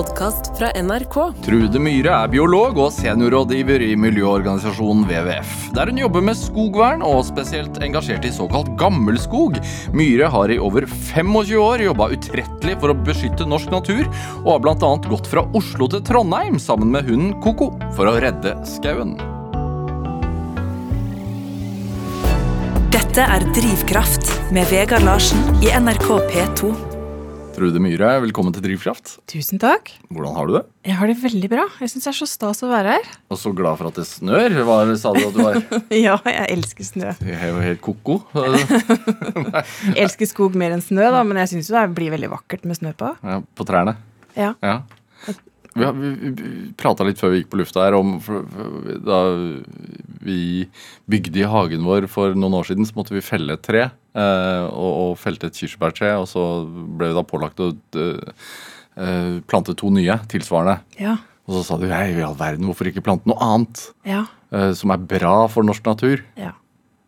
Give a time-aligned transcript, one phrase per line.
[0.00, 1.16] podkast fra NRK.
[1.44, 5.50] Trude Myhre er biolog og seniorrådgiver i miljøorganisasjonen WWF.
[5.76, 9.58] Der hun jobber med skogvern og spesielt engasjert i såkalt gammelskog.
[9.92, 14.06] Myhre har i over 25 år jobba utrettelig for å beskytte norsk natur,
[14.40, 14.92] og har bl.a.
[15.10, 19.18] gått fra Oslo til Trondheim sammen med hunden Koko for å redde skauen.
[22.94, 26.89] Dette er Drivkraft med Vegard Larsen i NRK P2.
[27.60, 29.18] Trude Myhre, velkommen til Drivkraft.
[29.28, 29.90] Tusen takk.
[30.08, 30.60] Hvordan har du det?
[30.88, 31.66] Jeg har det veldig bra.
[31.84, 33.10] Jeg syns det er så stas å være her.
[33.28, 34.54] Og så glad for at det snør.
[34.64, 35.58] Hva sa du at du var?
[36.06, 37.10] Ja, jeg elsker snø.
[37.20, 38.16] Jeg er jo helt koko.
[40.06, 42.94] Elsker skog mer enn snø, da, men jeg syns det blir veldig vakkert med snø
[42.96, 43.12] på.
[43.28, 43.98] Ja, på trærne.
[44.40, 44.54] Ja.
[44.64, 44.78] Ja.
[45.80, 48.98] Vi, har- vi, vi prata litt før vi gikk på lufta her om for, for,
[49.06, 49.18] Da
[50.24, 50.68] vi
[51.10, 53.86] bygde i hagen vår for noen år siden, så måtte vi felle et tre.
[54.14, 58.36] Eh, og, og felte et kirsebærtre, og så ble vi da pålagt å eh,
[59.00, 60.80] eh, plante to nye tilsvarende.
[61.00, 61.16] Ja.
[61.48, 64.26] Og så sa du hei, i all verden, hvorfor ikke plante noe annet Ja.
[64.52, 66.24] eh, som er bra for norsk natur?
[66.38, 66.52] ja.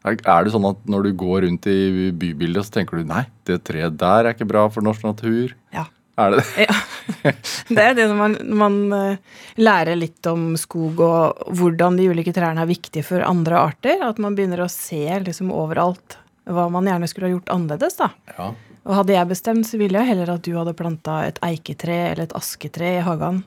[0.03, 3.21] Er er det sånn at når du går rundt i bybildet, så tenker du nei,
[3.47, 5.53] det treet der er ikke bra for norsk natur?
[5.73, 5.85] ja.
[6.21, 6.67] Er det det?
[6.67, 7.33] Ja.
[7.69, 12.09] Det er det når man, når man eh, lærer litt om skog og hvordan de
[12.13, 14.03] ulike trærne er viktige for andre arter.
[14.05, 16.19] At man begynner å se liksom overalt
[16.51, 17.97] hva man gjerne skulle ha gjort annerledes.
[18.01, 18.11] da.
[18.37, 18.51] Ja.
[18.83, 22.27] Og hadde jeg bestemt, så ville jeg heller at du hadde planta et eiketre eller
[22.27, 23.45] et asketre i hagen.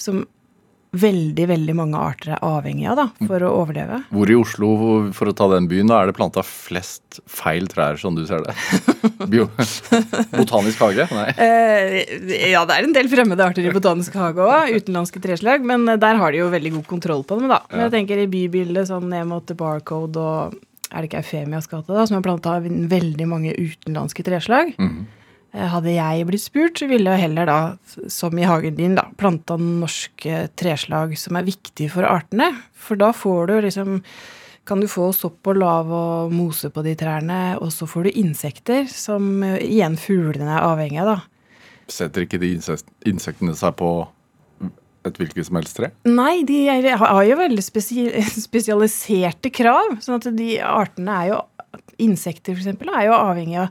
[0.00, 0.24] Som
[0.94, 4.00] veldig, veldig mange arter er avhengig av da, for å overleve.
[4.14, 4.70] Hvor i Oslo,
[5.16, 8.44] for å ta den byen, da er det planta flest feil trær, som du ser
[8.46, 8.54] det?
[10.40, 11.08] Botanisk hage?
[11.14, 11.28] Nei.
[11.38, 11.96] Eh,
[12.52, 16.00] ja, det er en del fremmede arter i botanisk hage òg, utenlandske treslag, men eh,
[16.00, 17.62] der har de jo veldig god kontroll på dem, da.
[17.72, 20.62] Men jeg tenker i bybildet sånn ned mot Barcode og
[20.94, 24.74] er det ikke Eufemias gate, da, som har planta veldig mange utenlandske treslag.
[24.78, 25.22] Eh,
[25.54, 27.58] Hadde jeg blitt spurt, så ville jeg heller da,
[28.10, 32.48] som i hagen din, da, planta norske treslag som er viktige for artene.
[32.74, 34.00] For da får du liksom
[34.64, 38.18] kan du få sopp og lav og mose på de trærne, og så får du
[38.24, 41.18] insekter, som eh, igjen fuglene er avhengig av, da.
[41.92, 43.90] Setter ikke de insektene seg på
[45.04, 45.90] et hvilket som helst tre?
[46.08, 47.64] Nei, de er, har jo veldig
[48.46, 49.98] spesialiserte krav.
[50.00, 51.42] Sånn at de artene er jo
[52.02, 53.68] Insekter, eksempel, er jo avhengig av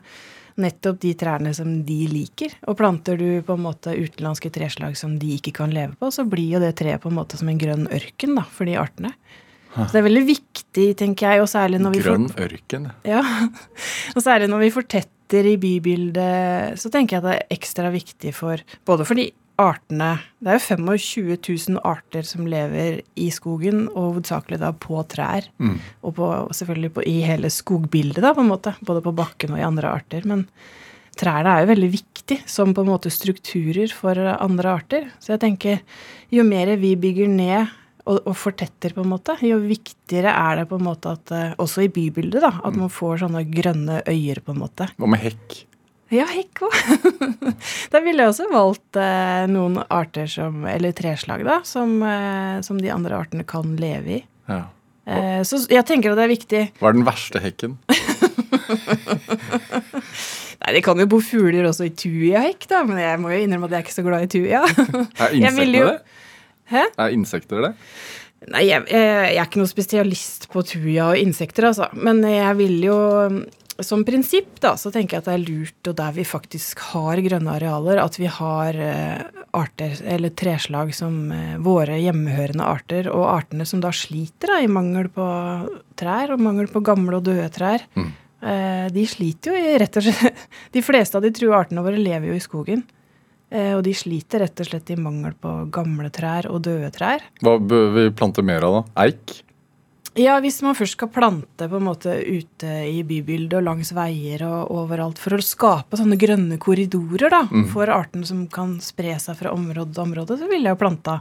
[0.61, 2.53] nettopp de trærne som de liker.
[2.69, 6.25] Og planter du på en måte utenlandske treslag som de ikke kan leve på, så
[6.29, 9.13] blir jo det treet på en måte som en grønn ørken da, for de artene.
[9.73, 12.89] Så det er veldig viktig, tenker jeg, og særlig når vi får Grønn ørken.
[13.09, 13.23] Ja,
[14.15, 18.35] og særlig når vi fortetter i bybildet, så tenker jeg at det er ekstra viktig
[18.37, 19.31] for Både for de
[19.61, 21.37] artene Det er jo 25
[21.73, 25.49] 000 arter som lever i skogen, og hovedsakelig da på trær.
[26.01, 28.75] Og på, selvfølgelig på, i hele skogbildet, da, på en måte.
[28.81, 30.25] Både på bakken og i andre arter.
[30.29, 30.47] Men
[31.19, 35.07] trærne er jo veldig viktig som på en måte strukturer for andre arter.
[35.19, 35.79] Så jeg tenker
[36.33, 37.71] jo mer vi bygger ned
[38.03, 41.53] og, og fortetter, på en måte, jo viktigere er det på en måte at eh,
[41.61, 42.51] Også i bybildet, da.
[42.67, 44.89] At man får sånne grønne øyer, på en måte.
[44.99, 45.61] Hva med hekk?
[46.13, 46.75] Ja, hekk òg.
[47.93, 52.77] da ville jeg også valgt eh, noen arter som Eller treslag, da, som, eh, som
[52.81, 54.23] de andre artene kan leve i.
[54.51, 54.65] Ja.
[55.09, 57.75] Eh, så jeg tenker at det er viktig Hva er den verste hekken?
[60.63, 63.67] Nei, det kan jo bo fugler også i tujahekk, da, men jeg må jo innrømme
[63.67, 64.61] at jeg er ikke så glad i tuja.
[65.19, 66.19] Er insekter jo- det?
[66.71, 66.83] Hæ?
[67.03, 67.73] Er insekter det?
[68.53, 69.03] Nei, jeg, jeg,
[69.33, 71.89] jeg er ikke noen spesialist på tuja og insekter, altså.
[71.95, 72.97] Men jeg vil jo
[73.81, 77.21] Som prinsipp, da, så tenker jeg at det er lurt, og der vi faktisk har
[77.25, 79.23] grønne arealer, at vi har eh,
[79.57, 84.69] arter, eller treslag som eh, våre hjemmehørende arter, og artene som da sliter da, i
[84.69, 85.25] mangel på
[85.97, 87.87] trær, og mangel på gamle og døde trær.
[88.43, 90.41] Eh, de sliter jo i rett og slett
[90.75, 92.83] De fleste av de true artene våre lever jo i skogen.
[93.53, 97.23] Eh, og de sliter rett og slett i mangel på gamle trær og døde trær.
[97.45, 99.05] Hva bør vi plante mer av, da?
[99.05, 99.43] Eik?
[100.15, 104.43] Ja, hvis man først skal plante på en måte ute i bybildet og langs veier
[104.45, 107.39] og overalt for å skape sånne grønne korridorer da,
[107.71, 111.15] for artene som kan spre seg fra område til område, så ville jeg jo planta.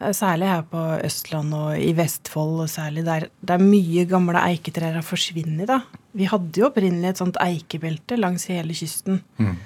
[0.00, 4.94] eh, Særlig her på Østlandet og i Vestfold, og særlig der, der mye gamle eiketrær
[4.98, 5.68] har forsvunnet.
[5.68, 5.82] da.
[6.12, 9.22] Vi hadde jo opprinnelig et sånt eikebelte langs hele kysten.
[9.38, 9.56] Mm.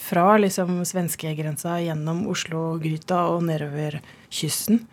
[0.00, 4.00] fra liksom svenskegrensa gjennom Oslo-gryta og nedover
[4.32, 4.86] kysten.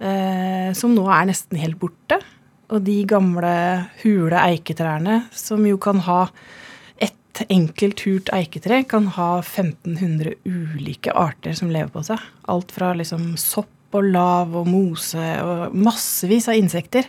[0.00, 2.20] Eh, som nå er nesten helt borte.
[2.72, 3.52] Og de gamle
[4.02, 6.26] hule eiketrærne, som jo kan ha
[7.02, 12.22] ett enkelt hult eiketre, kan ha 1500 ulike arter som lever på seg.
[12.50, 17.06] Alt fra liksom sopp og lav og mose og massevis av insekter.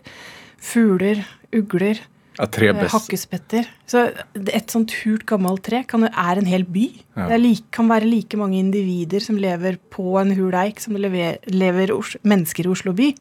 [0.62, 1.26] Fugler,
[1.56, 2.00] ugler.
[2.38, 2.94] Tre Eh, best?
[2.94, 3.66] Hakkespetter.
[3.90, 4.04] Så
[4.36, 6.86] et sånt hult gammelt tre kan, er en hel by.
[7.18, 7.28] Ja.
[7.34, 11.02] Det like, kan være like mange individer som lever på en hul eik, som det
[11.02, 13.16] lever, lever Os mennesker i Oslo by.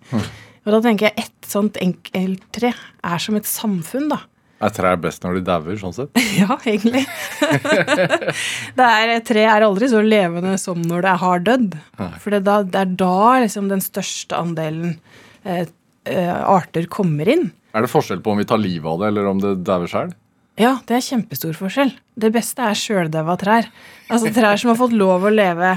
[0.67, 4.21] Og da tenker jeg ett sånt enkelttre er som et samfunn, da.
[4.61, 6.17] Er trær best når de dauer, sånn sett?
[6.41, 7.05] Ja, egentlig.
[8.77, 11.77] det er, tre er aldri så levende som når det har dødd.
[12.23, 14.97] For det, da, det er da liksom den største andelen
[15.45, 15.67] eh,
[16.09, 17.51] eh, arter kommer inn.
[17.77, 20.15] Er det forskjell på om vi tar livet av det, eller om det dauer sjøl?
[20.57, 21.93] Ja, det er kjempestor forskjell.
[22.17, 23.69] Det beste er sjøldaua trær.
[24.09, 25.75] Altså trær som har fått lov å leve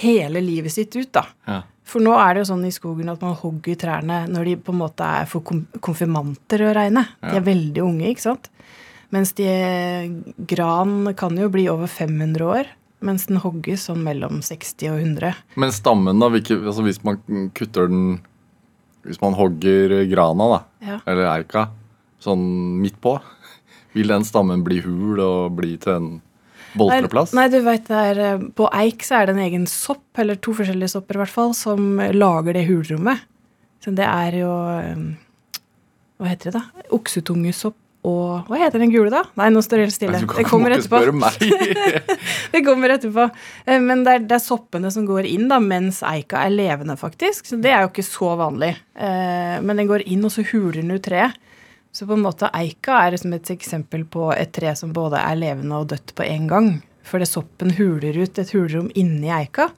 [0.00, 1.26] hele livet sitt ut, da.
[1.44, 1.60] Ja.
[1.84, 4.72] For nå er det jo sånn i skogen at man hogger trærne når de på
[4.72, 5.44] en måte er for
[5.84, 7.04] konfirmanter å regne.
[7.20, 8.48] De er veldig unge, ikke sant.
[9.12, 9.50] Mens de,
[10.48, 12.70] gran kan jo bli over 500 år,
[13.04, 15.34] mens den hogges sånn mellom 60 og 100.
[15.60, 16.32] Men stammen, da?
[16.32, 17.20] Hvilke, altså hvis man
[17.54, 18.16] kutter den
[19.04, 21.00] Hvis man hogger grana, da, Ja.
[21.06, 21.68] eller eika,
[22.20, 23.18] sånn midt på,
[23.94, 26.08] vil den stammen bli hul og bli til en
[26.74, 27.34] boltreplass?
[27.36, 30.90] Nei, du er, eh, På eik så er det en egen sopp, eller to forskjellige
[30.96, 33.20] sopper i hvert fall, som lager det hulrommet.
[33.84, 35.16] Så det er jo eh,
[36.18, 36.64] Hva heter det, da?
[36.94, 37.74] Oksetungesopp
[38.04, 39.22] og Hva heter den gule, da?
[39.40, 40.18] Nei, nå står det helt stille.
[40.20, 40.98] Det kommer etterpå.
[42.52, 43.24] Det kommer etterpå.
[43.66, 46.96] Eh, Men det er, det er soppene som går inn da, mens eika er levende,
[47.00, 47.46] faktisk.
[47.48, 48.74] Så det er jo ikke så vanlig.
[48.96, 51.36] Eh, Men den går inn, og så huler den ut treet.
[51.94, 55.36] Så på en måte eika er liksom et eksempel på et tre som både er
[55.38, 56.68] levende og dødt på en gang.
[57.04, 59.68] Fordi soppen huler ut et hulrom inni eika.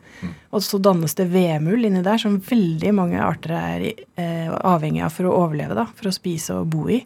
[0.55, 5.13] Og så dannes det vemul inni der, som veldig mange arter er eh, avhengig av
[5.13, 5.77] for å overleve.
[5.77, 7.03] da, For å spise og bo i.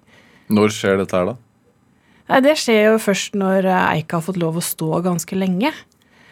[0.51, 1.37] Når skjer dette her, da?
[2.41, 5.73] Det skjer jo først når eh, eika har fått lov å stå ganske lenge.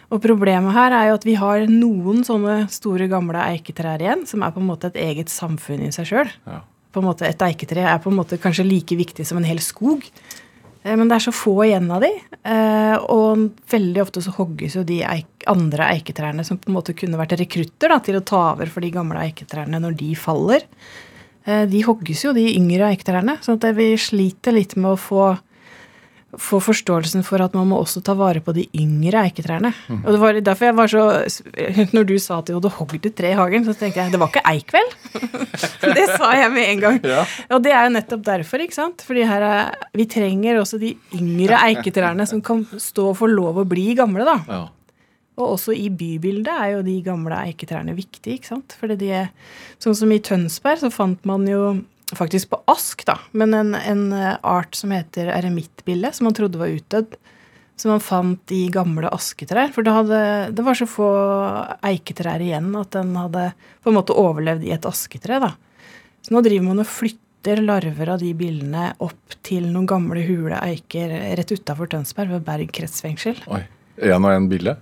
[0.09, 4.44] Og problemet her er jo at vi har noen sånne store, gamle eiketrær igjen, som
[4.44, 6.31] er på en måte et eget samfunn i seg sjøl.
[6.49, 6.62] Ja.
[6.99, 10.06] Et eiketre er på en måte kanskje like viktig som en hel skog.
[10.82, 12.12] Eh, Men det er så få igjen av de,
[12.43, 15.03] eh, og veldig ofte så hogges jo de
[15.47, 18.81] andre eiketrærne som på en måte kunne vært rekrutter da, til å ta over for
[18.81, 20.65] de gamle eiketrærne når de faller.
[21.49, 25.29] Eh, De hogges jo, de yngre eiketrærne, sånn at vi sliter litt med å få
[26.37, 29.71] få forståelsen for at man må også ta vare på de yngre eiketrærne.
[30.03, 31.05] Og det var derfor jeg var så
[31.97, 34.29] Når du sa at du hogg et tre i hagen, så tenkte jeg det var
[34.29, 34.91] ikke eik, vel?
[35.97, 36.99] det sa jeg med en gang.
[37.09, 37.25] Ja.
[37.56, 39.05] Og det er jo nettopp derfor, ikke sant?
[39.09, 43.62] Fordi her er, vi trenger også de yngre eiketrærne som kan stå og få lov
[43.62, 44.37] å bli gamle, da.
[44.53, 44.65] Ja.
[45.38, 48.75] Og også i bybildet er jo de gamle eiketrærne viktige, ikke sant?
[48.81, 49.31] Fordi de er
[49.79, 51.79] Sånn som i Tønsberg så fant man jo
[52.19, 56.61] faktisk på Ask, da, men en, en eh, art som heter eremittbille, som man trodde
[56.61, 57.19] var utdødd.
[57.79, 59.70] Som man fant i gamle asketrær.
[59.70, 60.20] For det, hadde,
[60.50, 61.08] det var så få
[61.87, 63.44] eiketrær igjen at den hadde
[63.84, 65.38] på en måte overlevd i et asketre.
[65.44, 65.52] da.
[66.26, 70.58] Så nå driver man og flytter larver av de billene opp til noen gamle hule
[70.58, 73.38] eiker rett utafor Tønsberg, ved Berg kretsfengsel.
[73.46, 73.62] Oi.
[74.02, 74.75] Én og én bille?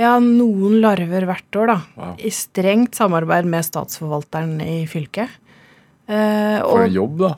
[0.00, 1.78] Ja, noen larver hvert år, da.
[1.98, 2.12] Wow.
[2.16, 5.28] I strengt samarbeid med statsforvalteren i fylket.
[6.08, 7.32] Eh, For en jobb, da.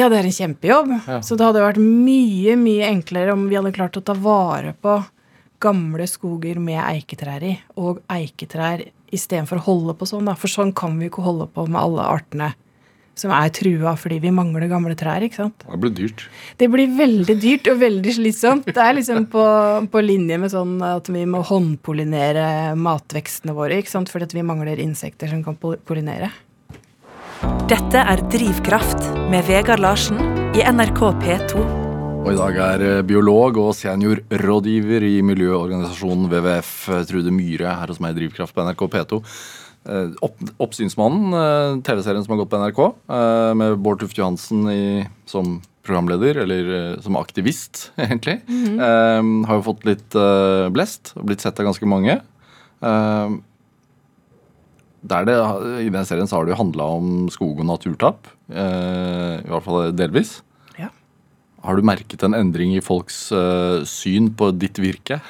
[0.00, 0.94] ja, det er en kjempejobb.
[1.06, 1.18] Ja.
[1.22, 4.96] Så det hadde vært mye, mye enklere om vi hadde klart å ta vare på
[5.60, 10.34] gamle skoger med eiketrær i, og eiketrær istedenfor å holde på sånn, da.
[10.40, 12.54] For sånn kan vi ikke holde på med alle artene
[13.20, 15.64] som er trua fordi vi mangler gamle trær, ikke sant.
[15.66, 16.26] Det blir dyrt.
[16.60, 18.70] Det blir veldig dyrt og veldig slitsomt.
[18.70, 19.46] Det er liksom på,
[19.92, 24.10] på linje med sånn at vi må håndpollinere matvekstene våre, ikke sant?
[24.10, 26.32] fordi at vi mangler insekter som kan pollinere.
[27.70, 30.18] Dette er Drivkraft med Vegard Larsen
[30.58, 31.62] i NRK P2.
[32.20, 37.88] Og i dag er eh, biolog og seniorrådgiver i miljøorganisasjonen WWF eh, Trude Myhre her
[37.88, 39.20] hos meg i Drivkraft på NRK P2.
[39.88, 44.68] Eh, Opp, Oppsynsmannen, eh, TV-serien som har gått på NRK, eh, med Bård Tufte Johansen
[44.68, 50.18] i, som programleder, eller som aktivist, egentlig, eh, har jo fått litt
[50.74, 52.20] blest og blitt sett av ganske mange.
[55.00, 55.16] Det,
[55.80, 59.64] I den serien så har det jo handla om skog- og naturtap, eh, i hvert
[59.64, 60.42] fall delvis.
[60.76, 60.90] Ja.
[61.64, 63.32] Har du merket en endring i folks
[63.88, 65.22] syn på ditt virke?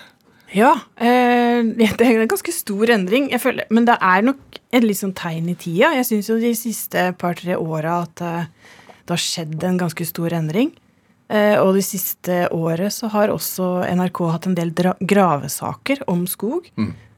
[0.57, 1.63] Ja, eh,
[1.99, 3.31] det er en ganske stor endring.
[3.33, 5.93] Jeg føler, men det er nok et litt sånn tegn i tida.
[5.99, 8.49] Jeg syns jo de siste par-tre åra at eh,
[9.05, 10.73] det har skjedd en ganske stor endring.
[11.31, 16.71] Eh, og det siste året så har også NRK hatt en del gravesaker om skog.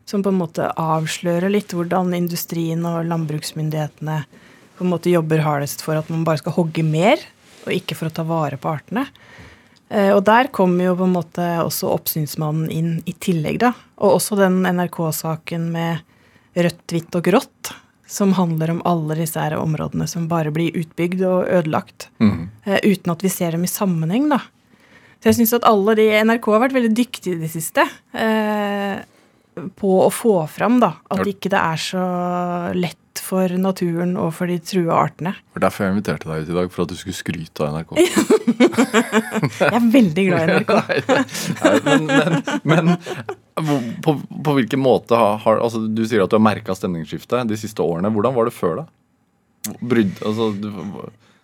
[0.08, 4.16] Som på en måte avslører litt hvordan industrien og landbruksmyndighetene
[4.76, 7.20] på en måte jobber hardest for at man bare skal hogge mer,
[7.62, 9.06] og ikke for å ta vare på artene.
[9.92, 13.72] Eh, Og der kommer jo på en måte også oppsynsmannen inn i tillegg, da.
[14.00, 16.00] Og også den NRK-saken med
[16.56, 17.72] rødt, hvitt og grått,
[18.08, 22.08] som handler om alle disse her områdene som bare blir utbygd og ødelagt.
[22.20, 22.49] Mhm.
[22.66, 24.40] eh, uten at vi ser dem i sammenheng, da.
[25.22, 28.99] Så jeg syns at alle de NRK har vært veldig dyktige i det siste eh,
[29.78, 34.50] på å få fram da, at ikke det er så lett for naturen og for
[34.50, 35.35] de trua artene.
[35.52, 37.92] For Derfor jeg inviterte deg ut i dag, for at du skulle skryte av NRK.
[39.62, 40.73] Jeg er veldig glad i NRK.
[41.62, 42.07] Nei, men,
[42.64, 42.92] men,
[43.69, 47.59] men på, på hvilken måte har, altså, Du sier at du har merka stemningsskiftet de
[47.61, 48.12] siste årene.
[48.14, 49.76] Hvordan var det før, da?
[49.78, 50.69] Brydd, altså, du,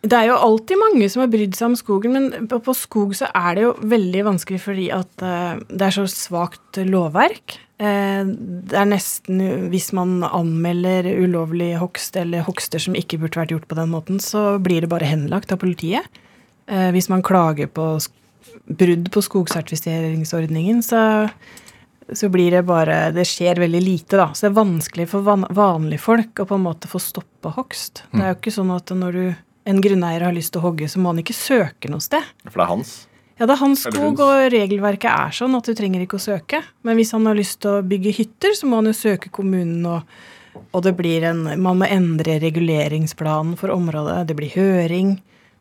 [0.09, 3.15] Det er jo alltid mange som har brydd seg om skogen, men på, på skog
[3.19, 7.61] så er det jo veldig vanskelig fordi at eh, det er så svakt lovverk.
[7.79, 13.55] Eh, det er nesten Hvis man anmelder ulovlig hogst eller hogster som ikke burde vært
[13.55, 16.07] gjort på den måten, så blir det bare henlagt av politiet.
[16.67, 17.93] Eh, hvis man klager på
[18.69, 21.31] brudd på skogsertifiseringsordningen, så
[22.13, 24.31] så blir det bare Det skjer veldig lite, da.
[24.33, 28.03] Så det er vanskelig for van vanlige folk å på en måte få stoppa hogst.
[28.13, 29.25] Det er jo ikke sånn at når du,
[29.69, 32.25] en grunneier har lyst til å hogge, så må han ikke søke noe sted.
[32.49, 32.95] for det er hans.
[33.39, 36.63] Ja, det er hans skog, og regelverket er sånn at du trenger ikke å søke.
[36.87, 39.87] Men hvis han har lyst til å bygge hytter, så må han jo søke kommunen,
[39.87, 44.25] og, og det blir en Man må endre reguleringsplanen for området.
[44.27, 45.17] Det blir høring.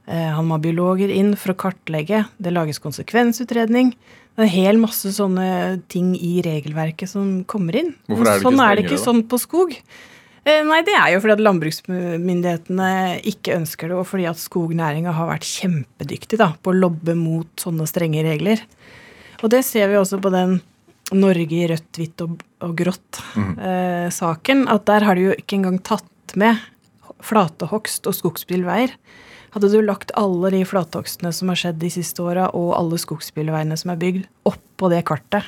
[0.08, 2.26] Eh, han må ha biologer inn for å kartlegge.
[2.42, 3.94] Det lages konsekvensutredning.
[4.38, 5.48] Det er en hel masse sånne
[5.92, 7.96] ting i regelverket som kommer inn.
[8.10, 9.74] Hvorfor er det ikke sånn er det ikke sånn på skog.
[10.48, 12.92] Nei, det er jo fordi at landbruksmyndighetene
[13.28, 17.50] ikke ønsker det, og fordi at skognæringa har vært kjempedyktig da, på å lobbe mot
[17.60, 18.62] sånne strenge regler.
[19.44, 20.62] Og det ser vi også på den
[21.16, 26.36] Norge i rødt, hvitt og, og grått-saken, at der har de jo ikke engang tatt
[26.40, 26.64] med
[27.24, 28.96] flatehogst og skogsbilveier.
[29.52, 33.78] Hadde du lagt alle de flathogstene som har skjedd de siste åra, og alle skogsbilveiene
[33.80, 35.48] som er bygd, oppå det kartet,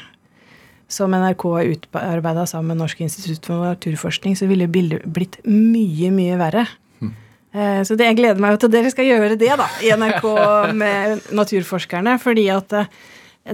[0.89, 6.09] som NRK har utarbeida sammen med Norsk institutt for naturforskning, så ville bildet blitt mye,
[6.13, 6.65] mye verre.
[7.53, 10.25] Eh, Så det, jeg gleder meg jo til dere skal gjøre det da, i NRK
[10.77, 12.17] med naturforskerne.
[12.21, 12.91] Fordi at eh,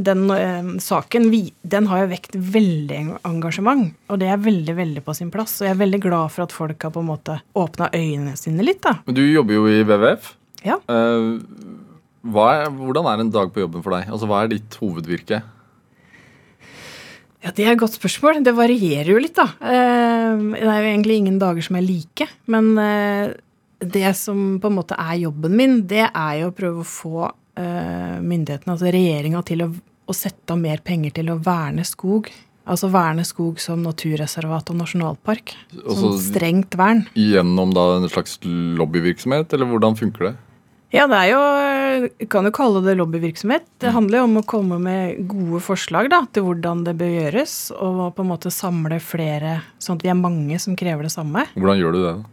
[0.04, 3.94] den eh, saken vi, den har jo vekt veldig engasjement.
[4.12, 5.60] Og det er veldig veldig på sin plass.
[5.62, 8.66] Og jeg er veldig glad for at folk har på en måte åpna øynene sine
[8.68, 8.84] litt.
[8.84, 8.98] da.
[9.08, 10.34] Men du jobber jo i WWF.
[10.66, 10.80] Ja.
[10.92, 11.32] Eh,
[12.26, 14.10] er, hvordan er en dag på jobben for deg?
[14.12, 15.44] Altså, Hva er ditt hovedvirke?
[17.46, 18.40] Ja, Det er et godt spørsmål.
[18.44, 19.46] Det varierer jo litt, da.
[19.62, 22.28] Eh, Det er jo egentlig ingen dager som er like.
[22.50, 23.34] Men eh,
[23.86, 27.28] det som på en måte er jobben min, det er jo å prøve å få
[27.30, 29.70] eh, myndighetene, altså regjeringa, til å,
[30.10, 32.32] å sette av mer penger til å verne skog.
[32.66, 35.54] Altså verne skog som naturreservat og nasjonalpark.
[35.86, 37.04] Altså- Sånn strengt vern.
[37.14, 40.36] Gjennom da en slags lobbyvirksomhet, eller hvordan funker det?
[40.96, 43.66] Ja, det er jo kan jo kalle det lobbyvirksomhet.
[43.84, 47.56] Det handler jo om å komme med gode forslag da, til hvordan det bør gjøres,
[47.76, 51.44] og på en måte samle flere, sånn at vi er mange som krever det samme.
[51.58, 52.14] Hvordan gjør du det?
[52.14, 52.32] da?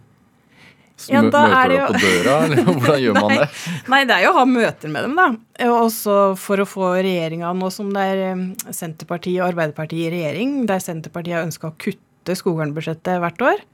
[1.11, 3.47] Ja, Møter er du opp jo- på døra, eller hvordan gjør man det?
[3.91, 5.25] Nei, det er jo å ha møter med dem, da.
[5.67, 8.45] Og også for å få regjeringa Nå som det er
[8.77, 13.65] Senterpartiet og Arbeiderpartiet i regjering, der Senterpartiet har ønska å kutte skogvernbudsjettet hvert år,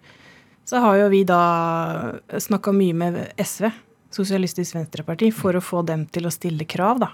[0.68, 1.42] så har jo vi da
[2.40, 3.68] snakka mye med SV,
[4.14, 7.12] Sosialistisk Venstreparti, for å få dem til å stille krav, da.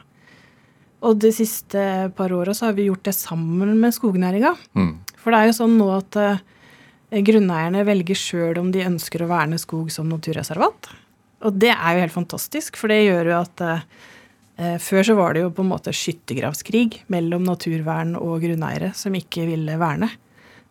[1.04, 1.80] Og de siste
[2.16, 4.54] par åra så har vi gjort det sammen med skognæringa.
[4.78, 4.92] Mm.
[5.20, 6.42] For det er jo sånn nå at uh,
[7.12, 10.90] grunneierne velger sjøl om de ønsker å verne skog som naturreservat.
[11.44, 13.80] Og det er jo helt fantastisk, for det gjør jo at eh,
[14.80, 19.48] Før så var det jo på en måte skyttergravskrig mellom naturvern og grunneiere som ikke
[19.48, 20.08] ville verne.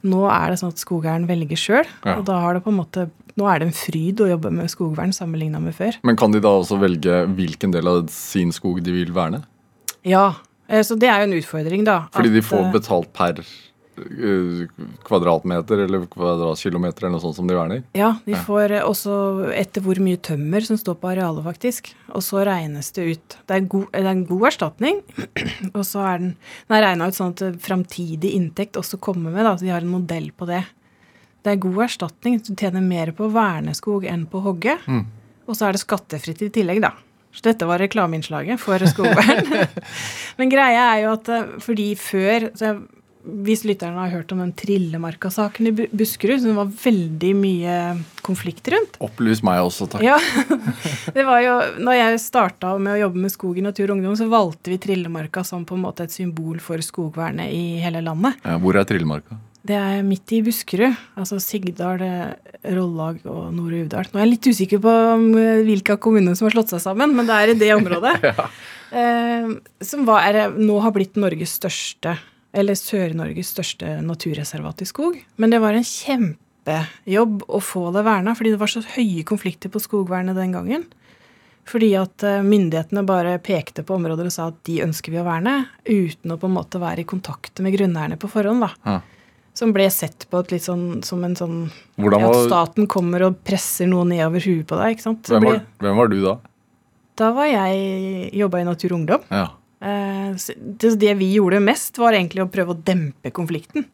[0.04, 2.18] Nå er det sånn at skogeieren velger sjøl, Ja.
[2.18, 4.68] og da har det på en måte, nå er det en fryd å jobbe med
[4.70, 5.96] skogvern sammenligna med før.
[6.04, 9.44] Men kan de da også velge hvilken del av sin skog de vil verne?
[10.04, 10.34] Ja,
[10.68, 12.08] eh, så det er jo en utfordring, da.
[12.12, 13.40] Fordi de får eh, betalt per
[15.08, 17.84] kvadratmeter eller kvadratkilometer eller noe sånt som de verner?
[17.98, 19.16] Ja, de får eh, også
[19.54, 21.92] etter hvor mye tømmer som står på arealet, faktisk.
[22.14, 23.38] Og så regnes det ut.
[23.46, 25.02] Det er, god, det er en god erstatning.
[25.78, 26.34] og så er den,
[26.68, 29.46] den er regna ut sånn at framtidig inntekt også kommer med.
[29.46, 30.64] da, så De har en modell på det.
[31.44, 32.40] Det er god erstatning.
[32.42, 34.78] Du tjener mer på verneskog enn på hogge.
[34.88, 35.06] Mm.
[35.44, 36.94] Og så er det skattefritt i tillegg, da.
[37.34, 39.48] Så dette var reklameinnslaget for skogvern.
[40.40, 42.84] Men greia er jo at eh, fordi før så jeg,
[43.24, 47.78] Hvis lytterne har hørt om den Trillemarka-saken i Buskerud, så det var veldig mye
[48.26, 48.98] konflikt rundt.
[49.04, 50.04] Opplys meg også, takk.
[50.04, 50.18] Ja,
[51.16, 51.54] det var jo,
[51.88, 54.82] når jeg starta med å jobbe med skog i Natur og Ungdom, så valgte vi
[54.84, 58.44] Trillemarka som på en måte et symbol for skogvernet i hele landet.
[58.44, 59.40] Ja, hvor er Trillemarka?
[59.64, 60.98] Det er midt i Buskerud.
[61.16, 64.10] Altså Sigdal, eh, Rollag og Nord-Uvdal.
[64.12, 65.30] Nå er jeg litt usikker på um,
[65.64, 68.18] hvilke av kommunene som har slått seg sammen, men det er i det området.
[69.00, 69.48] eh,
[69.80, 72.18] som var, nå har blitt Norges største,
[72.54, 75.18] eller Sør-Norges største naturreservat i skog.
[75.42, 79.74] Men det var en kjempejobb å få det verna, fordi det var så høye konflikter
[79.74, 80.86] på skogvernet den gangen.
[81.70, 85.26] Fordi at eh, myndighetene bare pekte på områder og sa at de ønsker vi å
[85.26, 88.66] verne, uten å på en måte være i kontakt med grunneierne på forhånd.
[88.66, 88.72] da.
[88.84, 89.00] Ja.
[89.54, 91.58] Som ble sett på litt sånn, som en sånn
[92.02, 94.96] Hvordan At staten kommer og presser noe nedover huet på deg.
[94.96, 95.30] ikke sant?
[95.30, 96.40] Hvem, var, hvem var du da?
[97.22, 99.28] da var jeg jobba i Natur og Ungdom.
[99.30, 99.48] Ja.
[99.84, 100.32] Eh,
[100.80, 103.86] det, det vi gjorde mest, var egentlig å prøve å dempe konflikten.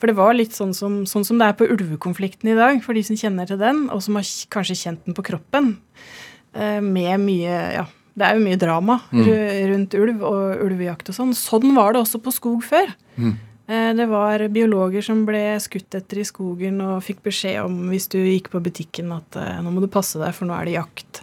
[0.00, 2.96] For det var litt sånn som, sånn som det er på ulvekonflikten i dag, for
[2.96, 5.74] de som kjenner til den, og som har kanskje kjent den på kroppen.
[6.56, 7.84] Eh, med mye Ja,
[8.18, 11.34] det er jo mye drama ru- rundt ulv og ulvejakt og sånn.
[11.36, 12.90] Sånn var det også på skog før.
[13.70, 18.08] Eh, Det var biologer som ble skutt etter i skogen og fikk beskjed om hvis
[18.10, 21.22] du gikk på butikken at nå må du passe deg, for nå er det jakt.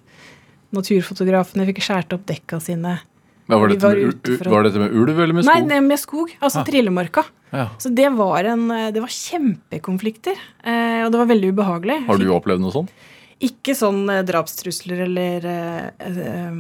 [0.72, 3.00] Naturfotografene fikk skåret opp dekka sine.
[3.48, 5.68] Ja, var, dette var med, for var dette med ulv eller med skog?
[5.70, 6.32] nei, med skog.
[6.44, 6.66] Altså Ah.
[6.68, 7.24] Trillemarka.
[7.56, 7.70] Ja.
[7.80, 10.36] Så det var, en, eh, det var kjempekonflikter.
[10.64, 12.00] Eh, og det var veldig ubehagelig.
[12.10, 12.92] Har du opplevd noe sånt?
[13.40, 16.58] Ikke sånn eh, drapstrusler eller eh,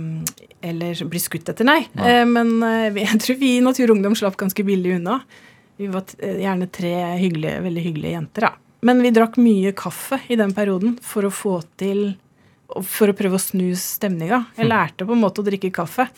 [0.62, 1.82] Eller bli skutt etter, nei.
[1.98, 2.24] nei.
[2.26, 2.56] men
[2.98, 5.20] jeg tror vi i Natur og Ungdom slapp ganske billig unna.
[5.78, 8.54] Vi var gjerne tre hyggelige, veldig hyggelige jenter, da.
[8.88, 12.16] Men vi drakk mye kaffe i den perioden for å få til
[12.68, 14.42] For å prøve å snu stemninga.
[14.58, 16.10] Jeg lærte på en måte å drikke kaffe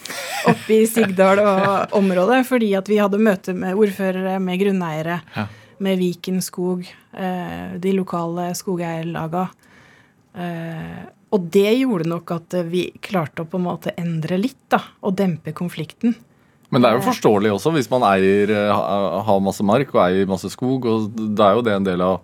[0.49, 5.45] oppe i Sigdal og området, fordi at vi hadde møte med ordførere, med grunneiere, Ja.
[5.79, 9.49] med Viken skog, eh, de lokale skogeierlaga.
[10.35, 14.79] Eh, og det gjorde nok at vi klarte å på en måte endre litt, da,
[15.03, 16.15] og dempe konflikten.
[16.71, 18.73] Men det er jo forståelig også, hvis man eier, eh,
[19.25, 20.85] har masse mark og eier masse skog.
[20.85, 22.21] og Det er jo det en del av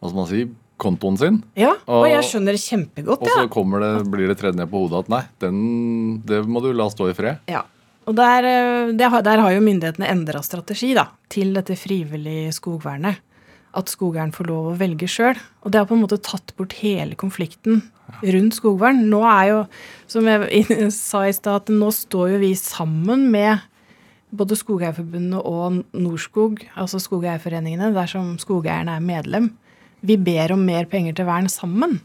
[0.00, 0.46] hva skal man si,
[0.78, 1.42] kontoen sin.
[1.56, 4.68] Ja, og Og- jeg skjønner det kjempegodt, Og så kommer det, blir det tredd ned
[4.70, 7.38] på hodet at nei, den, det må du la stå i fred.
[7.48, 7.62] ja.
[8.06, 12.52] Og der, eh, det har- der har jo myndighetene endra strategi da, til dette frivillige
[12.54, 13.16] skogvernet.
[13.74, 15.36] At skogeieren får lov å velge sjøl.
[15.64, 17.82] Og det har på en måte tatt bort hele konflikten
[18.22, 19.08] rundt skogvern.
[19.10, 19.66] Nå er jo,
[20.06, 23.60] som jeg sa i stad, nå står jo vi sammen med
[24.32, 29.50] både Skogeierforbundet og Norskog, altså skogeierforeningene, dersom skogeieren er medlem.
[30.04, 32.00] Vi ber om mer penger til vern sammen.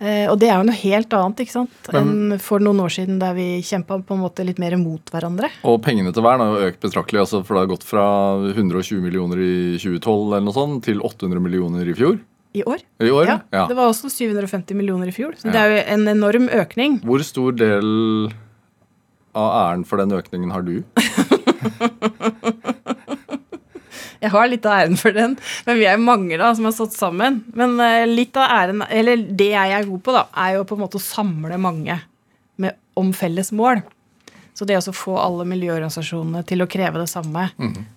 [0.00, 1.88] Eh, og det er jo noe helt annet ikke sant?
[1.92, 5.50] enn for noen år siden der vi kjempa på en måte litt mer mot hverandre.
[5.68, 8.06] Og pengene til vern har jo økt betraktelig, altså, for det har gått fra
[8.54, 12.16] 120 millioner i 2012 eller noe sånt, til 800 millioner i fjor.
[12.56, 12.80] I år.
[12.98, 13.66] I år, Ja, ja.
[13.68, 15.36] Det var også 750 millioner i fjor.
[15.38, 16.96] Så det er jo en enorm økning.
[17.04, 18.32] Hvor stor del
[19.36, 20.80] av æren for den økningen har du?
[24.24, 26.96] Jeg har litt av æren for den, men vi er mange da som har stått
[26.96, 27.40] sammen.
[27.56, 30.76] Men eh, litt av æren, eller det jeg er god på, da, er jo på
[30.76, 31.96] en måte å samle mange
[32.60, 33.80] med, om felles mål.
[34.52, 37.46] Så det å få alle miljøorganisasjonene til å kreve det samme,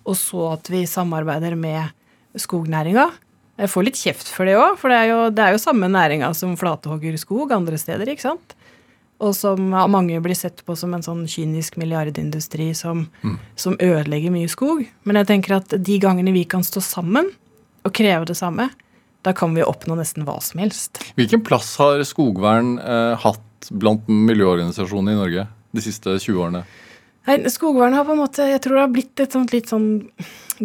[0.06, 1.92] og så at vi samarbeider med
[2.40, 3.10] skognæringa.
[3.60, 5.90] Jeg får litt kjeft for det òg, for det er, jo, det er jo samme
[5.92, 8.56] næringa som flatehogger skog andre steder, ikke sant?
[9.24, 13.06] Og som av mange blir sett på som en sånn kynisk milliardindustri som,
[13.56, 14.84] som ødelegger mye skog.
[15.08, 17.30] Men jeg tenker at de gangene vi kan stå sammen
[17.84, 18.68] og kreve det samme,
[19.24, 21.00] da kan vi oppnå nesten hva som helst.
[21.16, 26.64] Hvilken plass har skogvern eh, hatt blant miljøorganisasjonene i Norge de siste 20 årene?
[27.26, 29.86] Nei, Skogvern har på en måte, jeg tror det har blitt et sånt litt sånn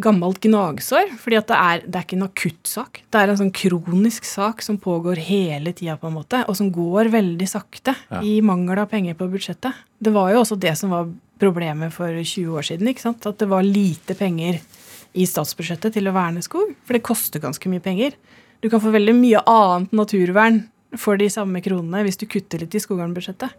[0.04, 1.14] gammelt gnagsår.
[1.18, 3.00] fordi det er, det er ikke en akuttsak.
[3.10, 6.70] Det er en sånn kronisk sak som pågår hele tida, på en måte, og som
[6.72, 8.20] går veldig sakte Ja.
[8.22, 9.74] i mangel av penger på budsjettet.
[10.02, 11.08] Det var jo også det som var
[11.40, 12.88] problemet for 20 år siden.
[12.92, 13.26] ikke sant?
[13.26, 14.60] At det var lite penger
[15.16, 16.76] i statsbudsjettet til å verne skog.
[16.84, 18.12] For det koster ganske mye penger.
[18.62, 20.68] Du kan få veldig mye annet naturvern
[20.98, 23.50] for de samme kronene hvis du kutter litt i skogvernbudsjettet.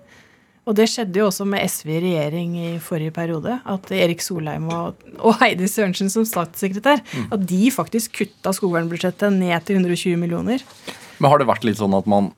[0.71, 3.57] Og det skjedde jo også med SV i regjering i forrige periode.
[3.67, 9.67] At Erik Solheim og, og Heidi Sørensen som statssekretær at de faktisk kutta skogvernbudsjettet ned
[9.67, 10.63] til 120 millioner.
[11.19, 12.31] Men har det vært litt sånn at man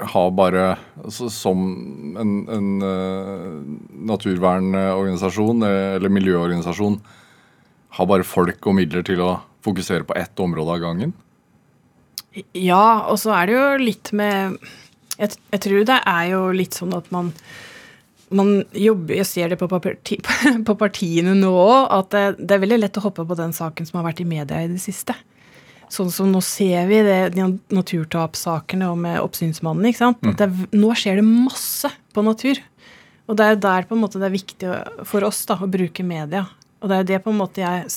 [0.00, 1.58] har bare altså, Som
[2.16, 3.60] en, en uh,
[4.10, 6.96] naturvernorganisasjon eh, eller miljøorganisasjon
[7.98, 9.32] har bare folk og midler til å
[9.66, 11.12] fokusere på ett område av gangen?
[12.54, 14.60] Ja, og så er det jo litt med
[15.20, 17.34] Jeg, jeg tror det er jo litt sånn at man
[18.30, 20.20] man jobber, Jeg ser det på, parti,
[20.68, 23.88] på partiene nå òg, at det, det er veldig lett å hoppe på den saken
[23.88, 25.16] som har vært i media i det siste.
[25.90, 29.88] Sånn som nå ser vi det, de naturtapssakene og med oppsynsmannen.
[29.90, 30.22] ikke sant?
[30.22, 30.36] Mm.
[30.38, 32.60] det, nå skjer det masse på natur.
[33.26, 34.70] Og det er jo der på en måte det er viktig
[35.10, 36.44] for oss da, å bruke media.
[36.78, 37.90] Og det er jo det på en måte jeg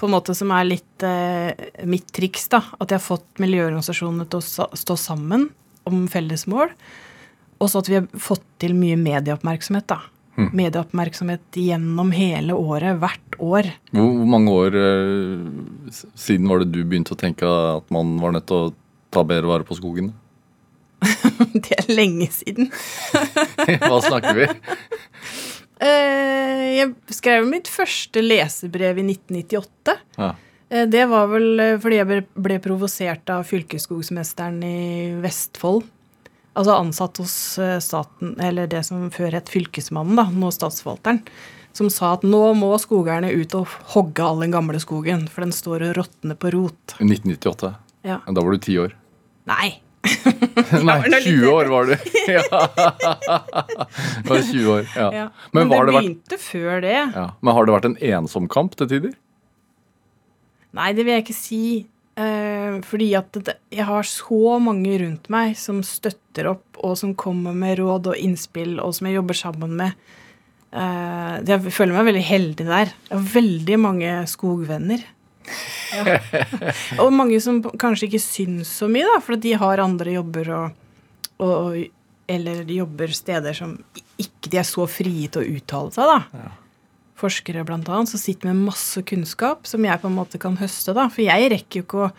[0.00, 1.52] på en måte som er litt eh,
[1.86, 2.48] mitt triks.
[2.50, 5.46] da, At jeg har fått miljøorganisasjonene til å stå sammen
[5.88, 6.72] om felles mål.
[7.62, 9.86] Og så at vi har fått til mye medieoppmerksomhet.
[9.92, 10.00] da.
[10.56, 13.68] Medieoppmerksomhet gjennom hele året, hvert år.
[13.92, 18.32] Hvor, hvor mange år eh, siden var det du begynte å tenke at man var
[18.34, 18.72] nødt til å
[19.12, 20.12] ta bedre vare på skogen?
[21.52, 22.70] Det er lenge siden.
[23.82, 24.46] Hva snakker vi?
[25.82, 29.96] Eh, Jeg skrev mitt første lesebrev i 1998.
[30.18, 30.32] Ja.
[30.72, 34.76] Eh, Det var vel eh, fordi jeg ble- provosert av fylkesskogsmesteren i
[35.22, 35.84] Vestfold.
[36.56, 41.22] Altså ansatt hos eh, staten, eller det som før het Fylkesmannen, da, nå Statsforvalteren.
[41.72, 45.54] Som sa at nå må skogeierne ut og hogge all den gamle skogen, for den
[45.56, 46.96] står og råtner på rot.
[47.00, 47.70] I 1998.
[48.04, 48.18] Ja.
[48.28, 48.92] Da var du ti år.
[49.48, 49.70] Nei.
[50.82, 51.94] Nei, var nå litt 20 år var du.
[52.32, 52.42] Ja.
[54.20, 55.08] Det var 20 år, ja.
[55.16, 55.24] Ja.
[55.52, 56.94] Men, Men, det det vært, begynte før det.
[57.16, 57.24] ja.
[57.40, 59.14] Men har det vært en ensom kamp til tider?
[60.76, 61.64] Nei, det vil jeg ikke si.
[62.12, 67.14] Eh, fordi at det, jeg har så mange rundt meg som støtter opp, og som
[67.16, 69.96] kommer med råd og innspill, og som jeg jobber sammen med.
[70.72, 72.92] Eh, jeg føler meg veldig heldig der.
[73.08, 75.04] Jeg har veldig mange skogvenner.
[75.92, 76.20] Ja.
[77.02, 80.78] og mange som kanskje ikke syns så mye, da, for de har andre jobber og,
[81.42, 81.82] og
[82.30, 83.74] Eller de jobber steder som
[84.22, 86.44] ikke de er så frie til å uttale seg, da
[87.22, 90.94] forskere annet, som sitter med masse kunnskap som jeg på en måte kan høste.
[90.94, 91.08] da.
[91.08, 92.14] For jeg rekker jo ikke å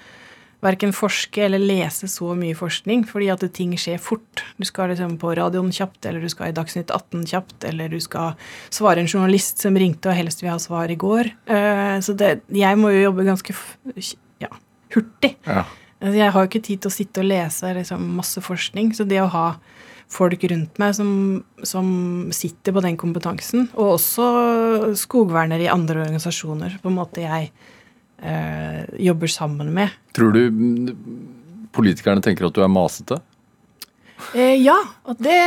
[0.64, 4.44] verken forske eller lese så mye forskning, fordi at ting skjer fort.
[4.58, 8.00] Du skal liksom på radioen kjapt, eller du skal i Dagsnytt 18 kjapt, eller du
[8.04, 8.38] skal
[8.74, 11.34] svare en journalist som ringte og helst vil ha svar i går.
[11.52, 13.56] Eh, så det, jeg må jo jobbe ganske
[14.44, 14.52] ja,
[14.96, 15.36] hurtig.
[15.44, 15.66] Ja.
[16.00, 19.08] Altså, Jeg har jo ikke tid til å sitte og lese liksom, masse forskning, så
[19.08, 19.48] det å ha
[20.14, 21.12] folk rundt meg som,
[21.66, 21.88] som
[22.36, 24.28] sitter på den kompetansen, og også
[25.00, 27.50] skogvernere i andre organisasjoner, på en måte jeg
[28.22, 29.94] eh, jobber sammen med.
[30.16, 30.94] Tror du
[31.74, 33.20] politikerne tenker at du er masete?
[34.34, 34.76] Eh, ja,
[35.08, 35.38] og det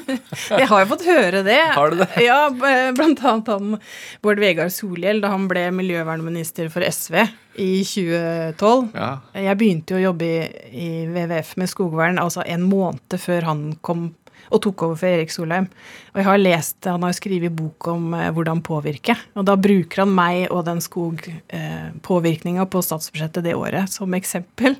[0.60, 1.60] Jeg har jo fått høre det.
[1.76, 2.08] Har du det?
[2.24, 3.76] Ja, blant annet han
[4.24, 7.22] Bård Vegar Solhjell da han ble miljøvernminister for SV
[7.60, 8.90] i 2012.
[8.94, 9.10] Ja.
[9.34, 13.64] Jeg begynte jo å jobbe i, i WWF med skogvern altså en måned før han
[13.84, 14.10] kom
[14.50, 15.68] og tok over for Erik Solheim.
[16.12, 19.16] Og jeg har lest, Han har skrevet bok om eh, hvordan påvirke.
[19.38, 24.76] Og da bruker han meg og den skogpåvirkninga på statsbudsjettet det året som eksempel.